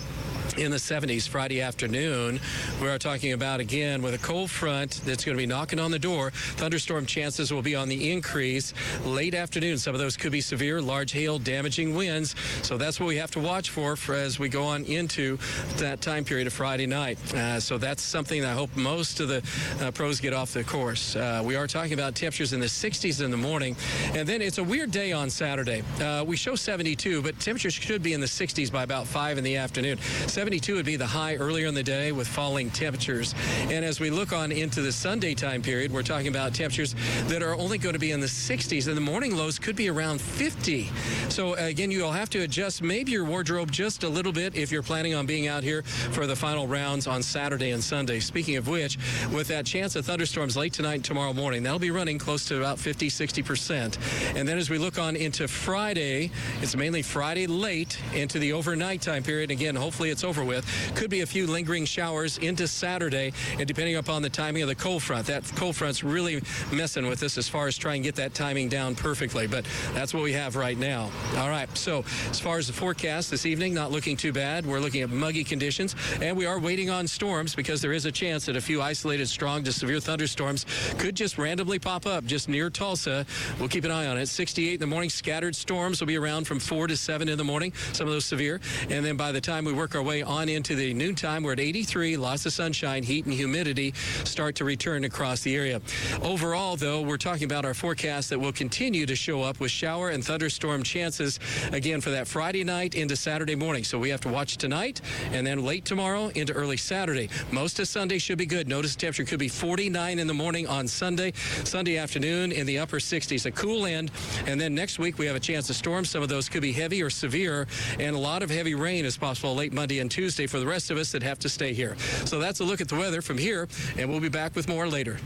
in 0.56 0.70
the 0.70 0.76
70s 0.76 1.28
Friday 1.28 1.60
afternoon. 1.60 2.40
We 2.80 2.88
are 2.88 2.98
talking 2.98 3.32
about 3.32 3.60
again 3.60 4.02
with 4.02 4.14
a 4.14 4.18
cold 4.18 4.50
front 4.50 5.00
that's 5.04 5.24
going 5.24 5.36
to 5.36 5.42
be 5.42 5.46
knocking 5.46 5.80
on 5.80 5.90
the 5.90 5.98
door. 5.98 6.30
Thunderstorm 6.30 7.06
chances 7.06 7.52
will 7.52 7.62
be 7.62 7.74
on 7.74 7.88
the 7.88 8.12
increase 8.12 8.72
late 9.04 9.34
afternoon. 9.34 9.78
Some 9.78 9.94
of 9.94 10.00
those 10.00 10.16
could 10.16 10.32
be 10.32 10.40
severe, 10.40 10.80
large 10.80 11.12
hail, 11.12 11.38
damaging 11.38 11.94
winds. 11.94 12.34
So 12.62 12.76
that's 12.76 13.00
what 13.00 13.06
we 13.06 13.16
have 13.16 13.30
to 13.32 13.40
watch 13.40 13.70
for, 13.70 13.96
for 13.96 14.14
as 14.14 14.38
we 14.38 14.48
go 14.48 14.64
on 14.64 14.84
into 14.84 15.38
that 15.76 16.00
time 16.00 16.24
period 16.24 16.46
of 16.46 16.52
Friday 16.52 16.86
night. 16.86 17.18
Uh, 17.34 17.58
so 17.58 17.78
that's 17.78 18.02
something 18.02 18.40
that 18.42 18.50
I 18.50 18.54
hope 18.54 18.74
most 18.76 19.20
of 19.20 19.28
the 19.28 19.42
uh, 19.80 19.90
pros 19.90 20.20
get 20.20 20.32
off 20.32 20.52
the 20.52 20.64
course. 20.64 21.16
Uh, 21.16 21.42
we 21.44 21.56
are 21.56 21.66
talking 21.66 21.94
about 21.94 22.14
temperatures 22.14 22.52
in 22.52 22.60
the 22.60 22.66
60s 22.66 23.22
in 23.22 23.30
the 23.30 23.36
morning, 23.36 23.76
and 24.14 24.28
then 24.28 24.40
it's 24.40 24.58
a 24.58 24.64
weird 24.64 24.90
day 24.90 25.12
on 25.12 25.30
Saturday. 25.30 25.82
Uh, 26.00 26.24
we 26.26 26.36
show 26.36 26.54
72, 26.54 27.22
but 27.22 27.38
temperatures 27.40 27.74
should 27.74 28.02
be 28.02 28.12
in 28.12 28.20
the 28.20 28.26
60s 28.26 28.70
by 28.70 28.82
about 28.82 29.06
5 29.06 29.38
in 29.38 29.44
the 29.44 29.56
afternoon. 29.56 29.98
72 30.44 30.74
would 30.74 30.85
be 30.85 30.96
the 30.96 31.07
high 31.07 31.37
earlier 31.37 31.66
in 31.66 31.72
the 31.72 31.83
day 31.83 32.12
with 32.12 32.28
falling 32.28 32.68
temperatures. 32.68 33.35
And 33.70 33.83
as 33.83 33.98
we 33.98 34.11
look 34.11 34.35
on 34.35 34.52
into 34.52 34.83
the 34.83 34.92
Sunday 34.92 35.33
time 35.33 35.62
period, 35.62 35.90
we're 35.90 36.02
talking 36.02 36.28
about 36.28 36.52
temperatures 36.52 36.94
that 37.28 37.42
are 37.42 37.54
only 37.54 37.78
going 37.78 37.94
to 37.94 37.98
be 37.98 38.11
in 38.11 38.20
the 38.20 38.26
60s, 38.26 38.87
and 38.87 38.94
the 38.94 39.00
morning 39.00 39.35
lows 39.35 39.59
could 39.59 39.74
be 39.74 39.88
around 39.88 40.20
50. 40.20 40.90
So 41.30 41.54
again, 41.54 41.90
you'll 41.90 42.12
have 42.12 42.28
to 42.28 42.40
adjust 42.40 42.83
maybe 42.83 43.12
your 43.12 43.24
wardrobe 43.24 43.72
just 43.72 44.04
a 44.04 44.09
little 44.09 44.33
bit 44.33 44.54
if 44.54 44.70
you're 44.70 44.83
planning 44.83 45.14
on 45.14 45.24
being 45.24 45.48
out 45.48 45.62
here 45.62 45.83
for 45.83 46.26
the 46.26 46.37
final 46.37 46.66
rounds 46.66 47.07
on 47.07 47.22
Saturday 47.22 47.70
and 47.70 47.83
Sunday. 47.83 48.20
Speaking 48.20 48.57
of 48.57 48.68
which, 48.68 48.98
with 49.33 49.48
that 49.48 49.64
chance 49.64 49.96
of 49.96 50.04
thunderstorms 50.04 50.59
late 50.59 50.74
tonight 50.74 50.96
and 50.96 51.04
tomorrow 51.07 51.33
morning, 51.33 51.62
that'll 51.62 51.78
be 51.78 51.90
running 51.90 52.18
close 52.18 52.44
to 52.48 52.59
about 52.59 52.78
50, 52.78 53.09
60%. 53.09 54.37
And 54.37 54.46
then 54.46 54.59
as 54.59 54.68
we 54.68 54.76
look 54.76 54.98
on 54.98 55.16
into 55.16 55.48
Friday, 55.48 56.30
it's 56.61 56.76
mainly 56.76 57.00
Friday 57.00 57.46
late 57.46 57.98
into 58.12 58.38
the 58.38 58.52
overnight 58.52 59.00
time 59.00 59.22
period. 59.22 59.50
Again, 59.50 59.74
hopefully 59.74 60.11
it's 60.11 60.22
over 60.22 60.33
with. 60.42 60.66
Could 60.94 61.10
be 61.10 61.20
a 61.20 61.26
few 61.26 61.46
lingering 61.46 61.84
showers 61.84 62.38
into 62.38 62.66
Saturday, 62.66 63.32
and 63.58 63.66
depending 63.66 63.96
upon 63.96 64.22
the 64.22 64.30
timing 64.30 64.62
of 64.62 64.68
the 64.68 64.74
cold 64.74 65.02
front, 65.02 65.26
that 65.26 65.44
cold 65.54 65.76
front's 65.76 66.02
really 66.02 66.42
messing 66.72 67.06
with 67.06 67.22
us 67.22 67.36
as 67.36 67.48
far 67.48 67.66
as 67.68 67.76
trying 67.76 68.02
to 68.02 68.08
get 68.08 68.16
that 68.16 68.34
timing 68.34 68.68
down 68.68 68.94
perfectly. 68.94 69.46
But 69.46 69.66
that's 69.92 70.14
what 70.14 70.22
we 70.22 70.32
have 70.32 70.56
right 70.56 70.78
now. 70.78 71.10
All 71.36 71.50
right. 71.50 71.68
So 71.76 72.04
as 72.30 72.40
far 72.40 72.58
as 72.58 72.66
the 72.66 72.72
forecast 72.72 73.30
this 73.30 73.46
evening, 73.46 73.74
not 73.74 73.90
looking 73.90 74.16
too 74.16 74.32
bad. 74.32 74.64
We're 74.64 74.80
looking 74.80 75.02
at 75.02 75.10
muggy 75.10 75.44
conditions, 75.44 75.94
and 76.20 76.36
we 76.36 76.46
are 76.46 76.58
waiting 76.58 76.90
on 76.90 77.06
storms 77.06 77.54
because 77.54 77.82
there 77.82 77.92
is 77.92 78.06
a 78.06 78.12
chance 78.12 78.46
that 78.46 78.56
a 78.56 78.60
few 78.60 78.80
isolated 78.80 79.28
strong 79.28 79.62
to 79.64 79.72
severe 79.72 80.00
thunderstorms 80.00 80.64
could 80.98 81.14
just 81.14 81.38
randomly 81.38 81.78
pop 81.78 82.06
up 82.06 82.24
just 82.24 82.48
near 82.48 82.70
Tulsa. 82.70 83.26
We'll 83.58 83.68
keep 83.68 83.84
an 83.84 83.90
eye 83.90 84.06
on 84.06 84.18
it. 84.18 84.26
68 84.26 84.74
in 84.74 84.80
the 84.80 84.86
morning. 84.86 85.10
Scattered 85.10 85.54
storms 85.54 86.00
will 86.00 86.06
be 86.06 86.16
around 86.16 86.46
from 86.46 86.58
4 86.58 86.86
to 86.88 86.96
7 86.96 87.28
in 87.28 87.38
the 87.38 87.44
morning. 87.44 87.72
Some 87.92 88.06
of 88.06 88.12
those 88.12 88.24
severe. 88.24 88.60
And 88.88 89.04
then 89.04 89.16
by 89.16 89.32
the 89.32 89.40
time 89.40 89.64
we 89.64 89.72
work 89.72 89.94
our 89.94 90.02
way 90.02 90.22
on 90.24 90.48
into 90.48 90.74
the 90.74 90.92
noontime, 90.94 91.42
we're 91.42 91.52
at 91.52 91.60
83. 91.60 92.16
Lots 92.16 92.46
of 92.46 92.52
sunshine, 92.52 93.02
heat, 93.02 93.24
and 93.24 93.34
humidity 93.34 93.92
start 94.24 94.54
to 94.56 94.64
return 94.64 95.04
across 95.04 95.40
the 95.40 95.54
area. 95.54 95.80
Overall, 96.22 96.76
though, 96.76 97.02
we're 97.02 97.16
talking 97.16 97.44
about 97.44 97.64
our 97.64 97.74
forecast 97.74 98.30
that 98.30 98.38
will 98.38 98.52
continue 98.52 99.06
to 99.06 99.16
show 99.16 99.42
up 99.42 99.60
with 99.60 99.70
shower 99.70 100.10
and 100.10 100.24
thunderstorm 100.24 100.82
chances 100.82 101.38
again 101.72 102.00
for 102.00 102.10
that 102.10 102.26
Friday 102.26 102.64
night 102.64 102.94
into 102.94 103.16
Saturday 103.16 103.54
morning. 103.54 103.84
So 103.84 103.98
we 103.98 104.08
have 104.10 104.20
to 104.22 104.28
watch 104.28 104.56
tonight 104.56 105.00
and 105.32 105.46
then 105.46 105.64
late 105.64 105.84
tomorrow 105.84 106.28
into 106.34 106.52
early 106.52 106.76
Saturday. 106.76 107.28
Most 107.50 107.78
of 107.78 107.88
Sunday 107.88 108.18
should 108.18 108.38
be 108.38 108.46
good. 108.46 108.68
Notice 108.68 108.96
temperature 108.96 109.24
could 109.24 109.38
be 109.38 109.48
49 109.48 110.18
in 110.18 110.26
the 110.26 110.34
morning 110.34 110.66
on 110.66 110.88
Sunday. 110.88 111.32
Sunday 111.64 111.98
afternoon 111.98 112.52
in 112.52 112.66
the 112.66 112.78
upper 112.78 112.98
60s, 112.98 113.46
a 113.46 113.50
cool 113.50 113.87
end. 113.87 114.10
And 114.46 114.60
then 114.60 114.74
next 114.74 114.98
week 114.98 115.18
we 115.18 115.26
have 115.26 115.37
a 115.37 115.40
chance 115.40 115.70
of 115.70 115.76
storms. 115.76 116.10
Some 116.10 116.22
of 116.22 116.28
those 116.28 116.48
could 116.48 116.62
be 116.62 116.72
heavy 116.72 117.02
or 117.02 117.10
severe, 117.10 117.66
and 117.98 118.14
a 118.14 118.18
lot 118.18 118.42
of 118.42 118.50
heavy 118.50 118.74
rain 118.74 119.04
is 119.04 119.16
possible 119.16 119.54
late 119.54 119.72
Monday 119.72 119.98
and 120.00 120.10
Tuesday 120.14 120.46
for 120.46 120.61
the 120.61 120.66
rest 120.66 120.92
of 120.92 120.96
us 120.96 121.11
that 121.11 121.24
have 121.24 121.40
to 121.40 121.48
stay 121.48 121.74
here. 121.74 121.96
So 122.24 122.38
that's 122.38 122.61
a 122.61 122.64
look 122.64 122.81
at 122.81 122.87
the 122.87 122.94
weather 122.94 123.20
from 123.20 123.37
here, 123.37 123.66
and 123.98 124.09
we'll 124.09 124.20
be 124.20 124.29
back 124.29 124.55
with 124.55 124.68
more 124.68 124.87
later. 124.87 125.18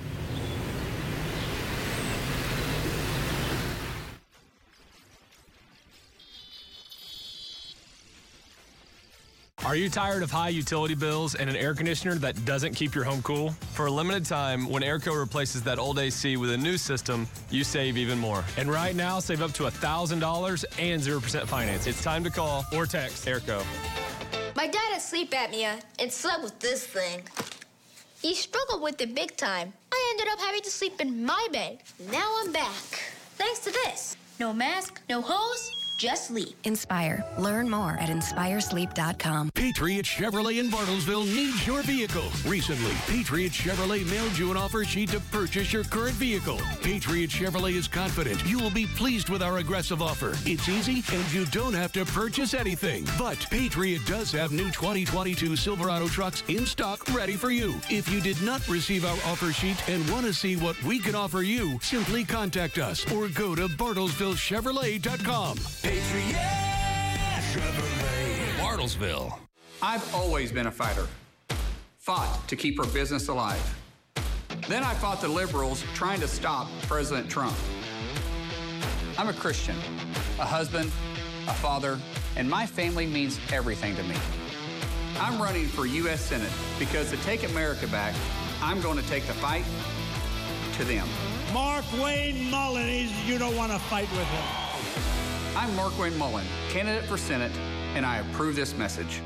Are 9.66 9.76
you 9.76 9.90
tired 9.90 10.22
of 10.22 10.30
high 10.30 10.48
utility 10.48 10.94
bills 10.94 11.34
and 11.34 11.50
an 11.50 11.56
air 11.56 11.74
conditioner 11.74 12.14
that 12.14 12.42
doesn't 12.46 12.72
keep 12.72 12.94
your 12.94 13.04
home 13.04 13.20
cool? 13.20 13.50
For 13.74 13.84
a 13.84 13.90
limited 13.90 14.24
time, 14.24 14.66
when 14.70 14.82
Airco 14.82 15.20
replaces 15.20 15.62
that 15.64 15.78
old 15.78 15.98
AC 15.98 16.38
with 16.38 16.52
a 16.52 16.56
new 16.56 16.78
system, 16.78 17.28
you 17.50 17.62
save 17.62 17.98
even 17.98 18.18
more. 18.18 18.42
And 18.56 18.70
right 18.70 18.96
now, 18.96 19.20
save 19.20 19.42
up 19.42 19.52
to 19.52 19.64
$1,000 19.64 20.64
and 20.78 21.02
0% 21.02 21.46
finance. 21.46 21.86
It's 21.86 22.02
time 22.02 22.24
to 22.24 22.30
call 22.30 22.64
or 22.74 22.86
text 22.86 23.26
Airco. 23.26 23.62
My 24.58 24.66
dad 24.66 24.90
has 24.90 25.04
sleep 25.06 25.30
apnea 25.30 25.76
uh, 25.76 26.00
and 26.00 26.12
slept 26.12 26.42
with 26.42 26.58
this 26.58 26.84
thing. 26.84 27.22
He 28.20 28.34
struggled 28.34 28.82
with 28.82 29.00
it 29.00 29.14
big 29.14 29.36
time. 29.36 29.72
I 29.92 29.98
ended 30.10 30.32
up 30.32 30.40
having 30.40 30.62
to 30.62 30.70
sleep 30.70 31.00
in 31.00 31.24
my 31.24 31.46
bed. 31.52 31.78
Now 32.10 32.28
I'm 32.40 32.50
back. 32.50 32.82
Thanks 33.36 33.60
to 33.60 33.70
this. 33.70 34.16
No 34.40 34.52
mask, 34.52 35.00
no 35.08 35.20
hose, 35.20 35.77
just 35.98 36.28
sleep. 36.28 36.56
Inspire. 36.64 37.24
Learn 37.36 37.68
more 37.68 37.98
at 38.00 38.08
inspiresleep.com. 38.08 39.50
Patriot 39.54 40.06
Chevrolet 40.06 40.60
in 40.60 40.70
Bartlesville 40.70 41.26
needs 41.26 41.66
your 41.66 41.82
vehicle. 41.82 42.30
Recently, 42.46 42.92
Patriot 43.08 43.52
Chevrolet 43.52 44.08
mailed 44.08 44.38
you 44.38 44.50
an 44.52 44.56
offer 44.56 44.84
sheet 44.84 45.10
to 45.10 45.20
purchase 45.32 45.72
your 45.72 45.82
current 45.84 46.14
vehicle. 46.14 46.58
Patriot 46.82 47.30
Chevrolet 47.30 47.74
is 47.74 47.88
confident 47.88 48.44
you 48.46 48.58
will 48.58 48.70
be 48.70 48.86
pleased 48.86 49.28
with 49.28 49.42
our 49.42 49.58
aggressive 49.58 50.00
offer. 50.00 50.34
It's 50.46 50.68
easy 50.68 51.02
and 51.14 51.32
you 51.32 51.44
don't 51.46 51.74
have 51.74 51.92
to 51.92 52.04
purchase 52.04 52.54
anything. 52.54 53.04
But 53.18 53.44
Patriot 53.50 54.06
does 54.06 54.30
have 54.32 54.52
new 54.52 54.70
2022 54.70 55.56
Silverado 55.56 56.06
trucks 56.06 56.44
in 56.46 56.64
stock 56.64 57.12
ready 57.12 57.34
for 57.34 57.50
you. 57.50 57.74
If 57.90 58.08
you 58.08 58.20
did 58.20 58.40
not 58.42 58.66
receive 58.68 59.04
our 59.04 59.18
offer 59.26 59.52
sheet 59.52 59.76
and 59.88 60.08
want 60.10 60.26
to 60.26 60.32
see 60.32 60.54
what 60.54 60.80
we 60.84 61.00
can 61.00 61.16
offer 61.16 61.42
you, 61.42 61.80
simply 61.82 62.24
contact 62.24 62.78
us 62.78 63.04
or 63.12 63.26
go 63.28 63.56
to 63.56 63.66
bartlesvillechevrolet.com. 63.66 65.58
Patriot 65.88 66.36
Chevrolet. 67.50 68.58
Bartlesville. 68.58 69.38
I've 69.80 70.14
always 70.14 70.52
been 70.52 70.66
a 70.66 70.70
fighter. 70.70 71.06
Fought 71.96 72.46
to 72.48 72.56
keep 72.56 72.78
our 72.78 72.84
business 72.88 73.28
alive. 73.28 73.78
Then 74.68 74.84
I 74.84 74.92
fought 74.92 75.22
the 75.22 75.28
liberals 75.28 75.82
trying 75.94 76.20
to 76.20 76.28
stop 76.28 76.68
President 76.82 77.30
Trump. 77.30 77.56
I'm 79.16 79.30
a 79.30 79.32
Christian, 79.32 79.76
a 80.38 80.44
husband, 80.44 80.92
a 81.48 81.54
father, 81.54 81.98
and 82.36 82.50
my 82.50 82.66
family 82.66 83.06
means 83.06 83.40
everything 83.50 83.96
to 83.96 84.02
me. 84.02 84.16
I'm 85.18 85.40
running 85.40 85.68
for 85.68 85.86
U.S. 85.86 86.20
Senate 86.20 86.52
because 86.78 87.10
to 87.12 87.16
take 87.22 87.48
America 87.48 87.86
back, 87.86 88.14
I'm 88.60 88.82
going 88.82 88.98
to 88.98 89.08
take 89.08 89.26
the 89.26 89.32
fight 89.32 89.64
to 90.74 90.84
them. 90.84 91.08
Markwayne 91.46 92.50
Mullin, 92.50 92.86
he's, 92.86 93.26
you 93.26 93.38
don't 93.38 93.56
want 93.56 93.72
to 93.72 93.78
fight 93.78 94.10
with 94.10 94.26
him. 94.26 94.67
I'm 95.58 95.70
Markwayne 95.70 96.16
Mullin, 96.16 96.46
candidate 96.68 97.02
for 97.06 97.16
Senate, 97.16 97.50
and 97.96 98.06
I 98.06 98.18
approve 98.18 98.54
this 98.54 98.76
message. 98.76 99.20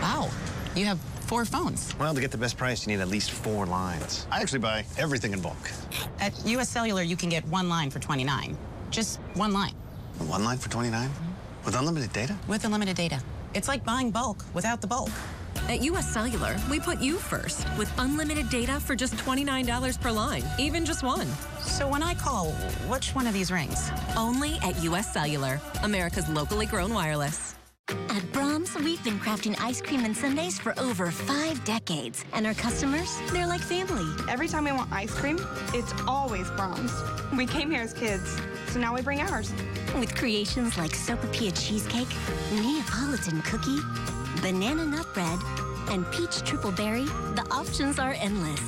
Wow, 0.00 0.30
you 0.74 0.86
have 0.86 0.98
four 0.98 1.44
phones. 1.44 1.94
Well, 1.98 2.14
to 2.14 2.20
get 2.22 2.30
the 2.30 2.38
best 2.38 2.56
price, 2.56 2.86
you 2.86 2.96
need 2.96 3.02
at 3.02 3.08
least 3.08 3.32
four 3.32 3.66
lines. 3.66 4.26
I 4.30 4.40
actually 4.40 4.60
buy 4.60 4.86
everything 4.96 5.34
in 5.34 5.42
bulk. 5.42 5.70
At 6.20 6.32
U.S. 6.46 6.70
Cellular, 6.70 7.02
you 7.02 7.16
can 7.16 7.28
get 7.28 7.46
one 7.48 7.68
line 7.68 7.90
for 7.90 7.98
29. 7.98 8.56
Just 8.88 9.20
one 9.34 9.52
line. 9.52 9.74
One 10.20 10.42
line 10.42 10.56
for 10.56 10.70
29? 10.70 11.10
With 11.66 11.76
unlimited 11.76 12.14
data? 12.14 12.34
With 12.48 12.64
unlimited 12.64 12.96
data. 12.96 13.20
It's 13.52 13.68
like 13.68 13.84
buying 13.84 14.10
bulk 14.10 14.42
without 14.54 14.80
the 14.80 14.86
bulk. 14.86 15.10
At 15.68 15.82
US 15.82 16.12
Cellular, 16.12 16.56
we 16.70 16.80
put 16.80 17.00
you 17.00 17.16
first 17.16 17.66
with 17.78 17.92
unlimited 17.98 18.50
data 18.50 18.80
for 18.80 18.96
just 18.96 19.14
$29 19.16 20.00
per 20.00 20.10
line, 20.10 20.42
even 20.58 20.84
just 20.84 21.02
one. 21.02 21.26
So 21.60 21.88
when 21.88 22.02
I 22.02 22.14
call, 22.14 22.50
which 22.88 23.10
one 23.10 23.26
of 23.26 23.32
these 23.32 23.52
rings? 23.52 23.90
Only 24.16 24.58
at 24.62 24.80
US 24.82 25.12
Cellular, 25.12 25.60
America's 25.82 26.28
locally 26.28 26.66
grown 26.66 26.92
wireless. 26.92 27.54
At 27.88 28.22
Braum's, 28.32 28.74
we've 28.76 29.02
been 29.04 29.18
crafting 29.18 29.56
ice 29.60 29.80
cream 29.80 30.04
and 30.04 30.16
sundaes 30.16 30.58
for 30.58 30.78
over 30.78 31.10
five 31.10 31.62
decades. 31.64 32.24
And 32.32 32.46
our 32.46 32.54
customers, 32.54 33.18
they're 33.32 33.46
like 33.46 33.60
family. 33.60 34.06
Every 34.28 34.48
time 34.48 34.64
we 34.64 34.72
want 34.72 34.92
ice 34.92 35.12
cream, 35.12 35.38
it's 35.74 35.92
always 36.06 36.48
Braum's. 36.50 36.92
We 37.36 37.46
came 37.46 37.70
here 37.70 37.82
as 37.82 37.92
kids, 37.92 38.40
so 38.68 38.80
now 38.80 38.94
we 38.94 39.02
bring 39.02 39.20
ours. 39.20 39.52
With 39.98 40.14
creations 40.14 40.76
like 40.78 40.92
Sopapilla 40.92 41.52
cheesecake, 41.54 42.08
Neapolitan 42.52 43.42
cookie, 43.42 43.78
banana 44.42 44.84
nut 44.84 45.06
bread, 45.14 45.38
and 45.88 46.04
peach 46.10 46.42
triple 46.42 46.72
berry, 46.72 47.04
the 47.36 47.46
options 47.50 48.00
are 48.00 48.14
endless. 48.18 48.60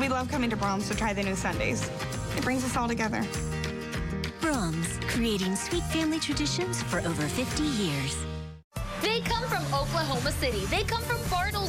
We 0.00 0.08
love 0.08 0.28
coming 0.28 0.48
to 0.50 0.56
Braum's 0.56 0.88
to 0.88 0.96
try 0.96 1.12
the 1.12 1.22
new 1.22 1.36
sundaes. 1.36 1.88
It 2.36 2.42
brings 2.42 2.64
us 2.64 2.76
all 2.76 2.88
together. 2.88 3.20
Braum's, 4.40 4.98
creating 5.12 5.54
sweet 5.54 5.84
family 5.84 6.18
traditions 6.18 6.82
for 6.84 7.00
over 7.00 7.22
50 7.22 7.62
years. 7.62 8.16
They 9.02 9.20
come 9.20 9.44
from 9.44 9.62
Oklahoma 9.66 10.32
City. 10.32 10.64
They 10.66 10.82
come 10.84 11.02
from 11.02 11.18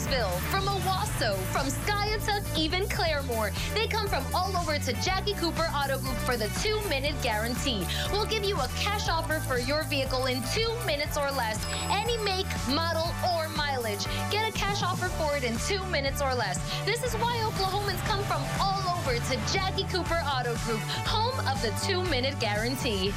From 0.10 0.66
Owasso, 0.66 1.36
from 1.54 1.68
Skiatook, 1.68 2.44
even 2.58 2.82
Claremore. 2.86 3.54
They 3.76 3.86
come 3.86 4.08
from 4.08 4.26
all 4.34 4.58
over 4.58 4.80
to 4.80 4.94
Jackie 5.04 5.36
Cooper 5.36 5.70
Auto 5.72 6.00
Group 6.00 6.16
for 6.26 6.36
the 6.36 6.48
two 6.64 6.82
minute 6.90 7.14
guarantee. 7.22 7.86
We'll 8.12 8.26
give 8.26 8.44
you 8.44 8.56
a 8.56 8.68
cash 8.80 9.08
offer 9.08 9.40
for 9.40 9.60
your 9.60 9.84
vehicle 9.84 10.26
in 10.26 10.42
two 10.52 10.74
minutes 10.88 11.16
or 11.16 11.30
less. 11.30 11.64
Any 11.92 12.18
make, 12.24 12.48
model, 12.68 13.14
or 13.36 13.50
mileage. 13.50 14.04
Get 14.32 14.50
a 14.50 14.52
cash 14.52 14.82
offer 14.82 15.10
for 15.10 15.38
it 15.38 15.44
in 15.44 15.56
two 15.68 15.84
minutes 15.92 16.24
or 16.24 16.34
less. 16.34 16.58
This 16.86 17.04
is 17.04 17.14
why 17.22 17.38
Oklahomans 17.46 18.04
come 18.08 18.24
from 18.24 18.42
all 18.60 18.82
over 18.98 19.14
to 19.14 19.54
Jackie 19.54 19.86
Cooper 19.94 20.24
Auto 20.26 20.56
Group, 20.66 20.82
home 21.06 21.38
of 21.48 21.62
the 21.62 21.70
two 21.86 22.04
minute 22.10 22.40
guarantee. 22.40 23.14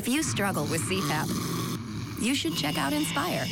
If 0.00 0.08
you 0.08 0.22
struggle 0.22 0.64
with 0.64 0.80
CPAP, 0.88 2.22
you 2.22 2.34
should 2.34 2.56
check 2.56 2.78
out 2.78 2.94
Inspire. 2.94 3.44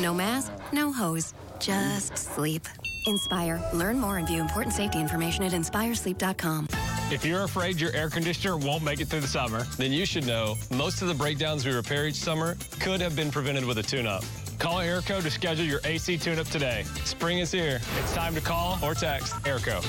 No 0.00 0.14
mask, 0.14 0.50
no 0.72 0.90
hose, 0.90 1.34
just 1.58 2.16
sleep. 2.16 2.66
Inspire. 3.06 3.62
Learn 3.74 3.98
more 3.98 4.16
and 4.16 4.26
view 4.26 4.40
important 4.40 4.74
safety 4.74 4.98
information 4.98 5.44
at 5.44 5.52
inspiresleep.com. 5.52 6.68
If 7.10 7.26
you're 7.26 7.42
afraid 7.42 7.78
your 7.78 7.92
air 7.92 8.08
conditioner 8.08 8.56
won't 8.56 8.82
make 8.82 9.02
it 9.02 9.08
through 9.08 9.20
the 9.20 9.26
summer, 9.26 9.64
then 9.76 9.92
you 9.92 10.06
should 10.06 10.26
know 10.26 10.54
most 10.74 11.02
of 11.02 11.08
the 11.08 11.14
breakdowns 11.14 11.66
we 11.66 11.72
repair 11.72 12.06
each 12.06 12.14
summer 12.14 12.56
could 12.80 13.02
have 13.02 13.14
been 13.14 13.30
prevented 13.30 13.66
with 13.66 13.76
a 13.76 13.82
tune-up. 13.82 14.24
Call 14.58 14.78
Airco 14.78 15.22
to 15.22 15.30
schedule 15.30 15.66
your 15.66 15.80
AC 15.84 16.16
tune-up 16.16 16.46
today. 16.46 16.84
Spring 17.04 17.40
is 17.40 17.52
here. 17.52 17.82
It's 17.98 18.14
time 18.14 18.34
to 18.34 18.40
call 18.40 18.78
or 18.82 18.94
text 18.94 19.34
Airco. 19.42 19.82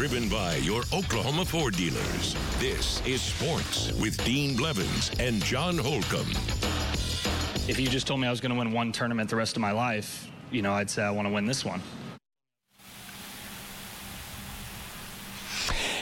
Driven 0.00 0.30
by 0.30 0.56
your 0.56 0.80
Oklahoma 0.94 1.44
Ford 1.44 1.76
dealers. 1.76 2.34
This 2.58 3.06
is 3.06 3.20
Sports 3.20 3.92
with 4.00 4.16
Dean 4.24 4.56
Blevins 4.56 5.10
and 5.20 5.44
John 5.44 5.76
Holcomb. 5.76 6.30
If 7.68 7.78
you 7.78 7.86
just 7.86 8.06
told 8.06 8.18
me 8.18 8.26
I 8.26 8.30
was 8.30 8.40
going 8.40 8.50
to 8.50 8.58
win 8.58 8.72
one 8.72 8.92
tournament 8.92 9.28
the 9.28 9.36
rest 9.36 9.56
of 9.56 9.60
my 9.60 9.72
life, 9.72 10.30
you 10.50 10.62
know, 10.62 10.72
I'd 10.72 10.88
say 10.88 11.02
I 11.02 11.10
want 11.10 11.28
to 11.28 11.34
win 11.34 11.44
this 11.44 11.66
one. 11.66 11.82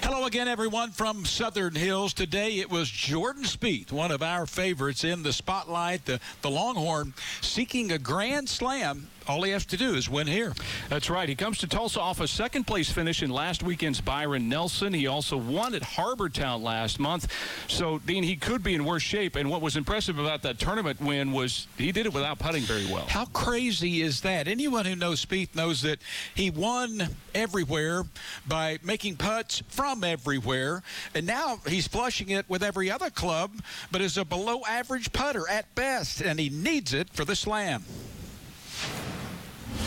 Hello 0.05 0.27
again, 0.27 0.47
everyone 0.47 0.93
from 0.93 1.25
Southern 1.25 1.75
Hills. 1.75 2.15
Today 2.15 2.61
it 2.61 2.71
was 2.71 2.89
Jordan 2.89 3.43
Spieth, 3.43 3.91
one 3.91 4.13
of 4.13 4.23
our 4.23 4.47
favorites 4.47 5.03
in 5.03 5.25
the 5.25 5.33
spotlight, 5.33 6.05
the, 6.05 6.21
the 6.43 6.51
Longhorn, 6.51 7.15
seeking 7.41 7.91
a 7.91 7.99
grand 7.99 8.49
slam 8.49 9.09
all 9.29 9.43
he 9.43 9.51
has 9.51 9.67
to 9.67 9.77
do 9.77 9.95
is 9.95 10.09
win 10.09 10.27
here. 10.27 10.55
That's 10.89 11.11
right. 11.11 11.29
He 11.29 11.35
comes 11.35 11.59
to 11.59 11.67
Tulsa 11.67 12.01
off 12.01 12.21
a 12.21 12.27
second 12.27 12.67
place 12.67 12.91
finish 12.91 13.23
in 13.23 13.31
last 13.31 13.63
weekend's 13.63 14.01
Byron 14.01 14.49
Nelson. 14.49 14.95
He 14.95 15.07
also 15.07 15.37
won 15.37 15.75
at 15.75 15.83
Harbour 15.83 16.29
Town 16.29 16.63
last 16.63 16.99
month. 16.99 17.33
So, 17.69 17.99
Dean, 17.99 18.23
he 18.23 18.37
could 18.37 18.63
be 18.63 18.75
in 18.75 18.85
worse 18.85 19.03
shape. 19.03 19.37
And 19.37 19.51
what 19.51 19.61
was 19.61 19.77
impressive 19.77 20.19
about 20.19 20.43
that 20.43 20.59
tournament 20.59 21.01
win 21.01 21.33
was 21.33 21.67
he 21.77 21.93
did 21.93 22.07
it 22.07 22.15
without 22.15 22.39
putting 22.39 22.63
very 22.63 22.87
well. 22.87 23.07
How 23.07 23.27
crazy 23.27 24.01
is 24.01 24.23
that? 24.23 24.49
Anyone 24.49 24.87
who 24.87 24.97
knows 24.97 25.25
Spieth 25.25 25.55
knows 25.55 25.83
that 25.83 25.99
he 26.35 26.51
won 26.51 27.09
everywhere 27.35 28.05
by 28.47 28.79
making 28.83 29.17
putts 29.17 29.63
from 29.69 30.05
everywhere. 30.05 30.83
And 31.15 31.27
now 31.27 31.61
he's 31.67 31.87
flushing 31.87 32.31
it 32.31 32.49
with 32.49 32.63
every 32.63 32.91
other 32.91 33.11
club, 33.11 33.53
but 33.93 34.01
is 34.01 34.17
a 34.17 34.25
below 34.25 34.63
average 34.67 35.13
putter 35.13 35.49
at 35.49 35.75
best. 35.75 36.23
And 36.23 36.41
he 36.41 36.49
needs 36.49 36.95
it 36.95 37.11
for 37.11 37.25
the 37.25 37.37
slam 37.37 37.85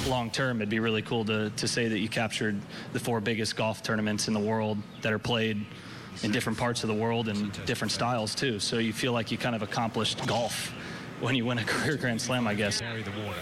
long 0.08 0.32
term, 0.32 0.58
it'd 0.58 0.70
be 0.70 0.80
really 0.80 1.02
cool 1.02 1.26
to, 1.26 1.50
to 1.52 1.68
say 1.68 1.88
that 1.88 2.00
you 2.00 2.10
captured 2.10 2.60
the 2.94 3.00
four 3.00 3.22
biggest 3.22 3.56
golf 3.56 3.84
tournaments 3.84 4.28
in 4.28 4.34
the 4.34 4.40
world 4.40 4.78
that 5.02 5.14
are 5.14 5.20
played 5.20 5.66
in 6.24 6.32
different 6.32 6.58
parts 6.58 6.84
of 6.84 6.88
the 6.88 6.94
world 6.94 7.28
and 7.28 7.52
different 7.66 7.92
styles 7.92 8.36
too. 8.36 8.60
So 8.60 8.78
you 8.78 8.94
feel 8.94 9.14
like 9.14 9.32
you 9.32 9.38
kind 9.38 9.56
of 9.56 9.62
accomplished 9.62 10.26
golf 10.28 10.74
when 11.20 11.36
you 11.36 11.46
win 11.46 11.58
a 11.58 11.64
career 11.66 11.98
Grand 11.98 12.22
Slam, 12.22 12.48
I 12.48 12.54
guess. 12.54 12.80
Carry 12.80 13.04
the 13.04 13.12
water. 13.12 13.40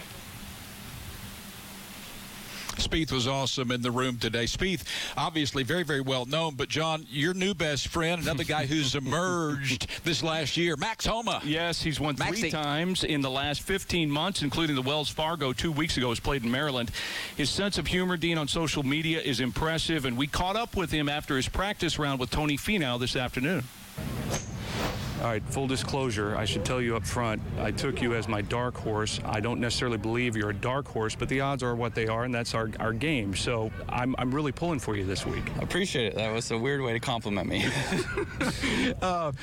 Spieth 2.79 3.11
was 3.11 3.27
awesome 3.27 3.71
in 3.71 3.81
the 3.81 3.91
room 3.91 4.17
today. 4.17 4.45
Spieth, 4.45 4.83
obviously 5.17 5.63
very, 5.63 5.83
very 5.83 6.01
well 6.01 6.25
known, 6.25 6.55
but 6.55 6.69
John, 6.69 7.05
your 7.09 7.33
new 7.33 7.53
best 7.53 7.89
friend, 7.89 8.21
another 8.21 8.43
guy 8.43 8.65
who's 8.65 8.95
emerged 8.95 9.87
this 10.03 10.23
last 10.23 10.57
year, 10.57 10.75
Max 10.77 11.05
Homa. 11.05 11.41
Yes, 11.43 11.81
he's 11.81 11.99
won 11.99 12.15
three 12.15 12.49
times 12.49 13.03
in 13.03 13.21
the 13.21 13.29
last 13.29 13.61
15 13.61 14.09
months, 14.09 14.41
including 14.41 14.75
the 14.75 14.81
Wells 14.81 15.09
Fargo 15.09 15.53
two 15.53 15.71
weeks 15.71 15.97
ago. 15.97 16.09
Was 16.09 16.19
played 16.19 16.43
in 16.43 16.51
Maryland. 16.51 16.91
His 17.35 17.49
sense 17.49 17.77
of 17.77 17.87
humor, 17.87 18.17
Dean, 18.17 18.37
on 18.37 18.47
social 18.47 18.83
media 18.83 19.19
is 19.19 19.39
impressive, 19.39 20.05
and 20.05 20.17
we 20.17 20.27
caught 20.27 20.55
up 20.55 20.75
with 20.75 20.91
him 20.91 21.09
after 21.09 21.35
his 21.35 21.47
practice 21.47 21.99
round 21.99 22.19
with 22.19 22.29
Tony 22.29 22.57
Finau 22.57 22.99
this 22.99 23.15
afternoon. 23.15 23.63
All 25.19 25.25
right, 25.25 25.43
full 25.43 25.67
disclosure, 25.67 26.37
I 26.37 26.45
should 26.45 26.63
tell 26.63 26.81
you 26.81 26.95
up 26.95 27.05
front, 27.05 27.41
I 27.59 27.71
took 27.71 28.01
you 28.01 28.13
as 28.13 28.29
my 28.29 28.41
dark 28.41 28.77
horse. 28.77 29.19
I 29.25 29.41
don't 29.41 29.59
necessarily 29.59 29.97
believe 29.97 30.37
you're 30.37 30.51
a 30.51 30.53
dark 30.53 30.87
horse, 30.87 31.13
but 31.13 31.27
the 31.27 31.41
odds 31.41 31.61
are 31.61 31.75
what 31.75 31.93
they 31.93 32.07
are, 32.07 32.23
and 32.23 32.33
that's 32.33 32.53
our, 32.53 32.69
our 32.79 32.93
game. 32.93 33.35
So 33.35 33.69
I'm, 33.89 34.15
I'm 34.17 34.33
really 34.33 34.53
pulling 34.53 34.79
for 34.79 34.95
you 34.95 35.03
this 35.03 35.25
week. 35.25 35.43
Appreciate 35.59 36.13
it. 36.13 36.15
That 36.15 36.31
was 36.33 36.49
a 36.51 36.57
weird 36.57 36.79
way 36.79 36.93
to 36.93 37.01
compliment 37.01 37.49
me. 37.49 37.65
uh, 39.01 39.33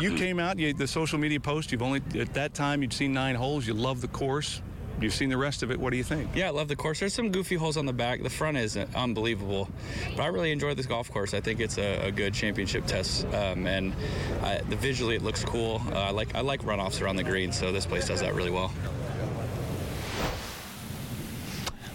you 0.00 0.16
came 0.16 0.40
out, 0.40 0.58
you, 0.58 0.72
the 0.72 0.88
social 0.88 1.20
media 1.20 1.38
post, 1.38 1.70
you've 1.70 1.82
only, 1.82 2.02
at 2.18 2.34
that 2.34 2.52
time, 2.52 2.82
you'd 2.82 2.92
seen 2.92 3.12
nine 3.12 3.36
holes, 3.36 3.64
you 3.64 3.74
love 3.74 4.00
the 4.00 4.08
course. 4.08 4.60
You've 5.02 5.14
seen 5.14 5.28
the 5.28 5.36
rest 5.36 5.62
of 5.62 5.70
it. 5.70 5.80
What 5.80 5.90
do 5.90 5.96
you 5.96 6.04
think? 6.04 6.30
Yeah, 6.34 6.48
I 6.48 6.50
love 6.50 6.68
the 6.68 6.76
course. 6.76 7.00
There's 7.00 7.14
some 7.14 7.30
goofy 7.30 7.56
holes 7.56 7.76
on 7.76 7.86
the 7.86 7.92
back. 7.92 8.22
The 8.22 8.30
front 8.30 8.56
is 8.56 8.76
unbelievable. 8.76 9.68
But 10.16 10.22
I 10.22 10.26
really 10.28 10.52
enjoy 10.52 10.74
this 10.74 10.86
golf 10.86 11.10
course. 11.10 11.34
I 11.34 11.40
think 11.40 11.60
it's 11.60 11.78
a, 11.78 12.06
a 12.06 12.10
good 12.12 12.34
championship 12.34 12.86
test, 12.86 13.26
um, 13.34 13.66
and 13.66 13.94
I, 14.42 14.60
the 14.68 14.76
visually 14.76 15.16
it 15.16 15.22
looks 15.22 15.44
cool. 15.44 15.82
Uh, 15.92 15.96
I 15.96 16.10
like 16.10 16.34
I 16.34 16.40
like 16.40 16.62
runoffs 16.62 17.02
around 17.02 17.16
the 17.16 17.24
green, 17.24 17.52
so 17.52 17.72
this 17.72 17.86
place 17.86 18.08
does 18.08 18.20
that 18.20 18.34
really 18.34 18.50
well. 18.50 18.72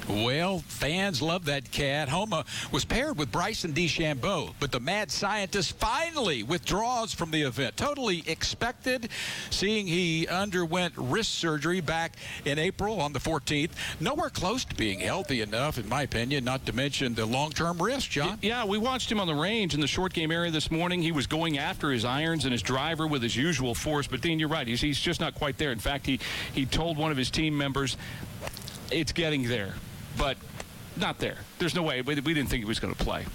Well, 0.09 0.59
fans 0.59 1.21
love 1.21 1.45
that 1.45 1.69
cat. 1.69 2.07
Homa 2.07 2.45
was 2.71 2.85
paired 2.85 3.17
with 3.17 3.29
Bryson 3.29 3.73
DeChambeau, 3.73 4.53
but 4.57 4.71
the 4.71 4.79
mad 4.79 5.11
scientist 5.11 5.77
finally 5.77 6.43
withdraws 6.43 7.13
from 7.13 7.31
the 7.31 7.41
event. 7.41 7.75
Totally 7.75 8.23
expected, 8.25 9.09
seeing 9.49 9.85
he 9.85 10.25
underwent 10.27 10.93
wrist 10.95 11.35
surgery 11.35 11.81
back 11.81 12.15
in 12.45 12.57
April 12.57 13.01
on 13.01 13.11
the 13.11 13.19
14th. 13.19 13.71
Nowhere 13.99 14.29
close 14.29 14.63
to 14.63 14.75
being 14.75 15.01
healthy 15.01 15.41
enough, 15.41 15.77
in 15.77 15.89
my 15.89 16.03
opinion, 16.03 16.45
not 16.45 16.65
to 16.67 16.73
mention 16.73 17.13
the 17.13 17.25
long-term 17.25 17.81
risk, 17.81 18.09
John. 18.09 18.39
Yeah, 18.41 18.63
we 18.63 18.77
watched 18.77 19.11
him 19.11 19.19
on 19.19 19.27
the 19.27 19.35
range 19.35 19.73
in 19.73 19.81
the 19.81 19.87
short 19.87 20.13
game 20.13 20.31
area 20.31 20.51
this 20.51 20.71
morning. 20.71 21.01
He 21.01 21.11
was 21.11 21.27
going 21.27 21.57
after 21.57 21.91
his 21.91 22.05
irons 22.05 22.45
and 22.45 22.53
his 22.53 22.61
driver 22.61 23.07
with 23.07 23.21
his 23.21 23.35
usual 23.35 23.75
force, 23.75 24.07
but 24.07 24.21
Dean, 24.21 24.39
you're 24.39 24.47
right. 24.47 24.67
He's, 24.67 24.79
he's 24.79 25.01
just 25.01 25.19
not 25.19 25.35
quite 25.35 25.57
there. 25.57 25.73
In 25.73 25.79
fact, 25.79 26.05
he, 26.05 26.21
he 26.53 26.65
told 26.65 26.97
one 26.97 27.11
of 27.11 27.17
his 27.17 27.29
team 27.29 27.57
members, 27.57 27.97
it's 28.89 29.11
getting 29.11 29.43
there 29.49 29.73
but 30.17 30.37
not 30.95 31.19
there. 31.19 31.37
There's 31.59 31.75
no 31.75 31.83
way. 31.83 32.01
We, 32.01 32.15
we 32.15 32.33
didn't 32.33 32.49
think 32.49 32.61
he 32.61 32.65
was 32.65 32.79
going 32.79 32.93
to 32.93 33.03
play 33.03 33.25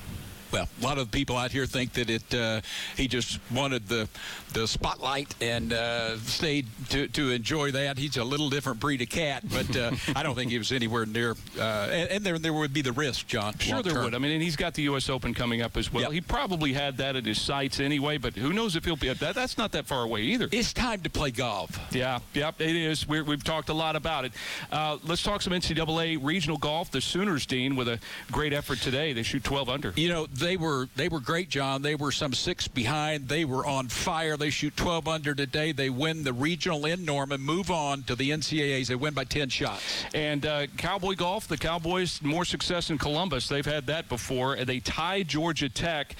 well, 0.52 0.68
a 0.80 0.84
lot 0.84 0.98
of 0.98 1.10
people 1.10 1.36
out 1.36 1.50
here 1.50 1.66
think 1.66 1.94
that 1.94 2.10
it 2.10 2.34
uh, 2.34 2.60
he 2.96 3.08
just 3.08 3.40
wanted 3.50 3.88
the 3.88 4.08
the 4.52 4.68
spotlight 4.68 5.34
and 5.40 5.72
uh, 5.72 6.18
stayed 6.18 6.66
to, 6.90 7.08
to 7.08 7.30
enjoy 7.30 7.70
that. 7.70 7.96
He's 7.98 8.16
a 8.18 8.24
little 8.24 8.50
different 8.50 8.80
breed 8.80 9.00
of 9.00 9.08
cat, 9.08 9.44
but 9.50 9.74
uh, 9.76 9.92
I 10.16 10.22
don't 10.22 10.34
think 10.34 10.50
he 10.50 10.58
was 10.58 10.72
anywhere 10.72 11.06
near. 11.06 11.36
Uh, 11.58 11.62
and, 11.62 12.10
and, 12.10 12.24
there 12.24 12.38
there 12.38 12.52
would 12.52 12.74
be 12.74 12.82
the 12.82 12.92
risk, 12.92 13.26
John. 13.26 13.56
Sure, 13.58 13.82
there 13.82 14.02
would. 14.02 14.14
I 14.14 14.18
mean, 14.18 14.32
and 14.32 14.42
he's 14.42 14.56
got 14.56 14.74
the 14.74 14.82
U.S. 14.82 15.08
Open 15.08 15.34
coming 15.34 15.62
up 15.62 15.76
as 15.76 15.92
well. 15.92 16.04
Yep. 16.04 16.12
He 16.12 16.20
probably 16.20 16.72
had 16.72 16.98
that 16.98 17.16
at 17.16 17.24
his 17.24 17.40
sights 17.40 17.80
anyway, 17.80 18.18
but 18.18 18.34
who 18.34 18.52
knows 18.52 18.76
if 18.76 18.84
he'll 18.84 18.96
be 18.96 19.08
at 19.08 19.18
that? 19.20 19.34
That's 19.34 19.56
not 19.56 19.72
that 19.72 19.86
far 19.86 20.02
away 20.02 20.22
either. 20.22 20.48
It's 20.52 20.72
time 20.72 21.00
to 21.00 21.10
play 21.10 21.30
golf. 21.30 21.78
Yeah, 21.92 22.18
yep, 22.34 22.60
it 22.60 22.76
is. 22.76 23.08
we 23.08 23.18
have 23.18 23.44
talked 23.44 23.70
a 23.70 23.74
lot 23.74 23.96
about 23.96 24.26
it. 24.26 24.32
Uh, 24.70 24.98
let's 25.04 25.22
talk 25.22 25.40
some 25.42 25.52
NCAA 25.52 26.18
regional 26.22 26.58
golf. 26.58 26.90
The 26.90 27.00
Sooners, 27.00 27.46
Dean, 27.46 27.74
with 27.74 27.88
a 27.88 27.98
great 28.30 28.52
effort 28.52 28.78
today. 28.78 29.12
They 29.12 29.22
shoot 29.22 29.42
12 29.44 29.68
under. 29.68 29.92
You 29.96 30.08
know 30.08 30.26
they 30.42 30.56
were 30.56 30.88
they 30.96 31.08
were 31.08 31.20
great, 31.20 31.48
John. 31.48 31.82
They 31.82 31.94
were 31.94 32.12
some 32.12 32.32
six 32.32 32.66
behind. 32.68 33.28
They 33.28 33.44
were 33.44 33.64
on 33.64 33.88
fire. 33.88 34.36
They 34.36 34.50
shoot 34.50 34.76
12 34.76 35.08
under 35.08 35.34
today. 35.34 35.72
They 35.72 35.88
win 35.88 36.24
the 36.24 36.32
regional 36.32 36.84
in 36.84 37.04
Norman, 37.04 37.40
move 37.40 37.70
on 37.70 38.02
to 38.04 38.16
the 38.16 38.30
NCAAs. 38.30 38.88
They 38.88 38.94
win 38.96 39.14
by 39.14 39.24
10 39.24 39.48
shots. 39.48 40.04
And 40.14 40.44
uh, 40.44 40.66
Cowboy 40.76 41.14
golf, 41.14 41.46
the 41.46 41.56
Cowboys 41.56 42.20
more 42.22 42.44
success 42.44 42.90
in 42.90 42.98
Columbus. 42.98 43.48
They've 43.48 43.64
had 43.64 43.86
that 43.86 44.08
before. 44.08 44.56
They 44.56 44.80
tie 44.80 45.22
Georgia 45.22 45.68
Tech 45.68 46.16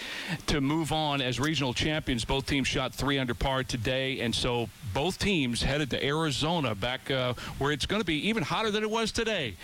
to 0.46 0.60
move 0.60 0.92
on 0.92 1.20
as 1.20 1.40
regional 1.40 1.74
champions. 1.74 2.24
Both 2.24 2.46
teams 2.46 2.68
shot 2.68 2.94
three 2.94 3.18
under 3.18 3.34
par 3.34 3.64
today, 3.64 4.20
and 4.20 4.34
so 4.34 4.68
both 4.94 5.18
teams 5.18 5.62
headed 5.62 5.90
to 5.90 6.04
Arizona, 6.04 6.74
back 6.74 7.10
uh, 7.10 7.34
where 7.58 7.72
it's 7.72 7.86
going 7.86 8.00
to 8.00 8.06
be 8.06 8.28
even 8.28 8.42
hotter 8.42 8.70
than 8.70 8.84
it 8.84 8.90
was 8.90 9.10
today. 9.10 9.56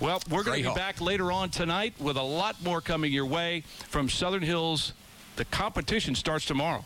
Well, 0.00 0.22
we're 0.30 0.44
going 0.44 0.62
to 0.62 0.68
be 0.68 0.74
back 0.76 1.00
later 1.00 1.32
on 1.32 1.50
tonight 1.50 1.92
with 1.98 2.16
a 2.16 2.22
lot 2.22 2.62
more 2.62 2.80
coming 2.80 3.12
your 3.12 3.26
way 3.26 3.64
from 3.88 4.08
Southern 4.08 4.42
Hills. 4.42 4.92
The 5.34 5.44
competition 5.46 6.14
starts 6.14 6.44
tomorrow. 6.44 6.84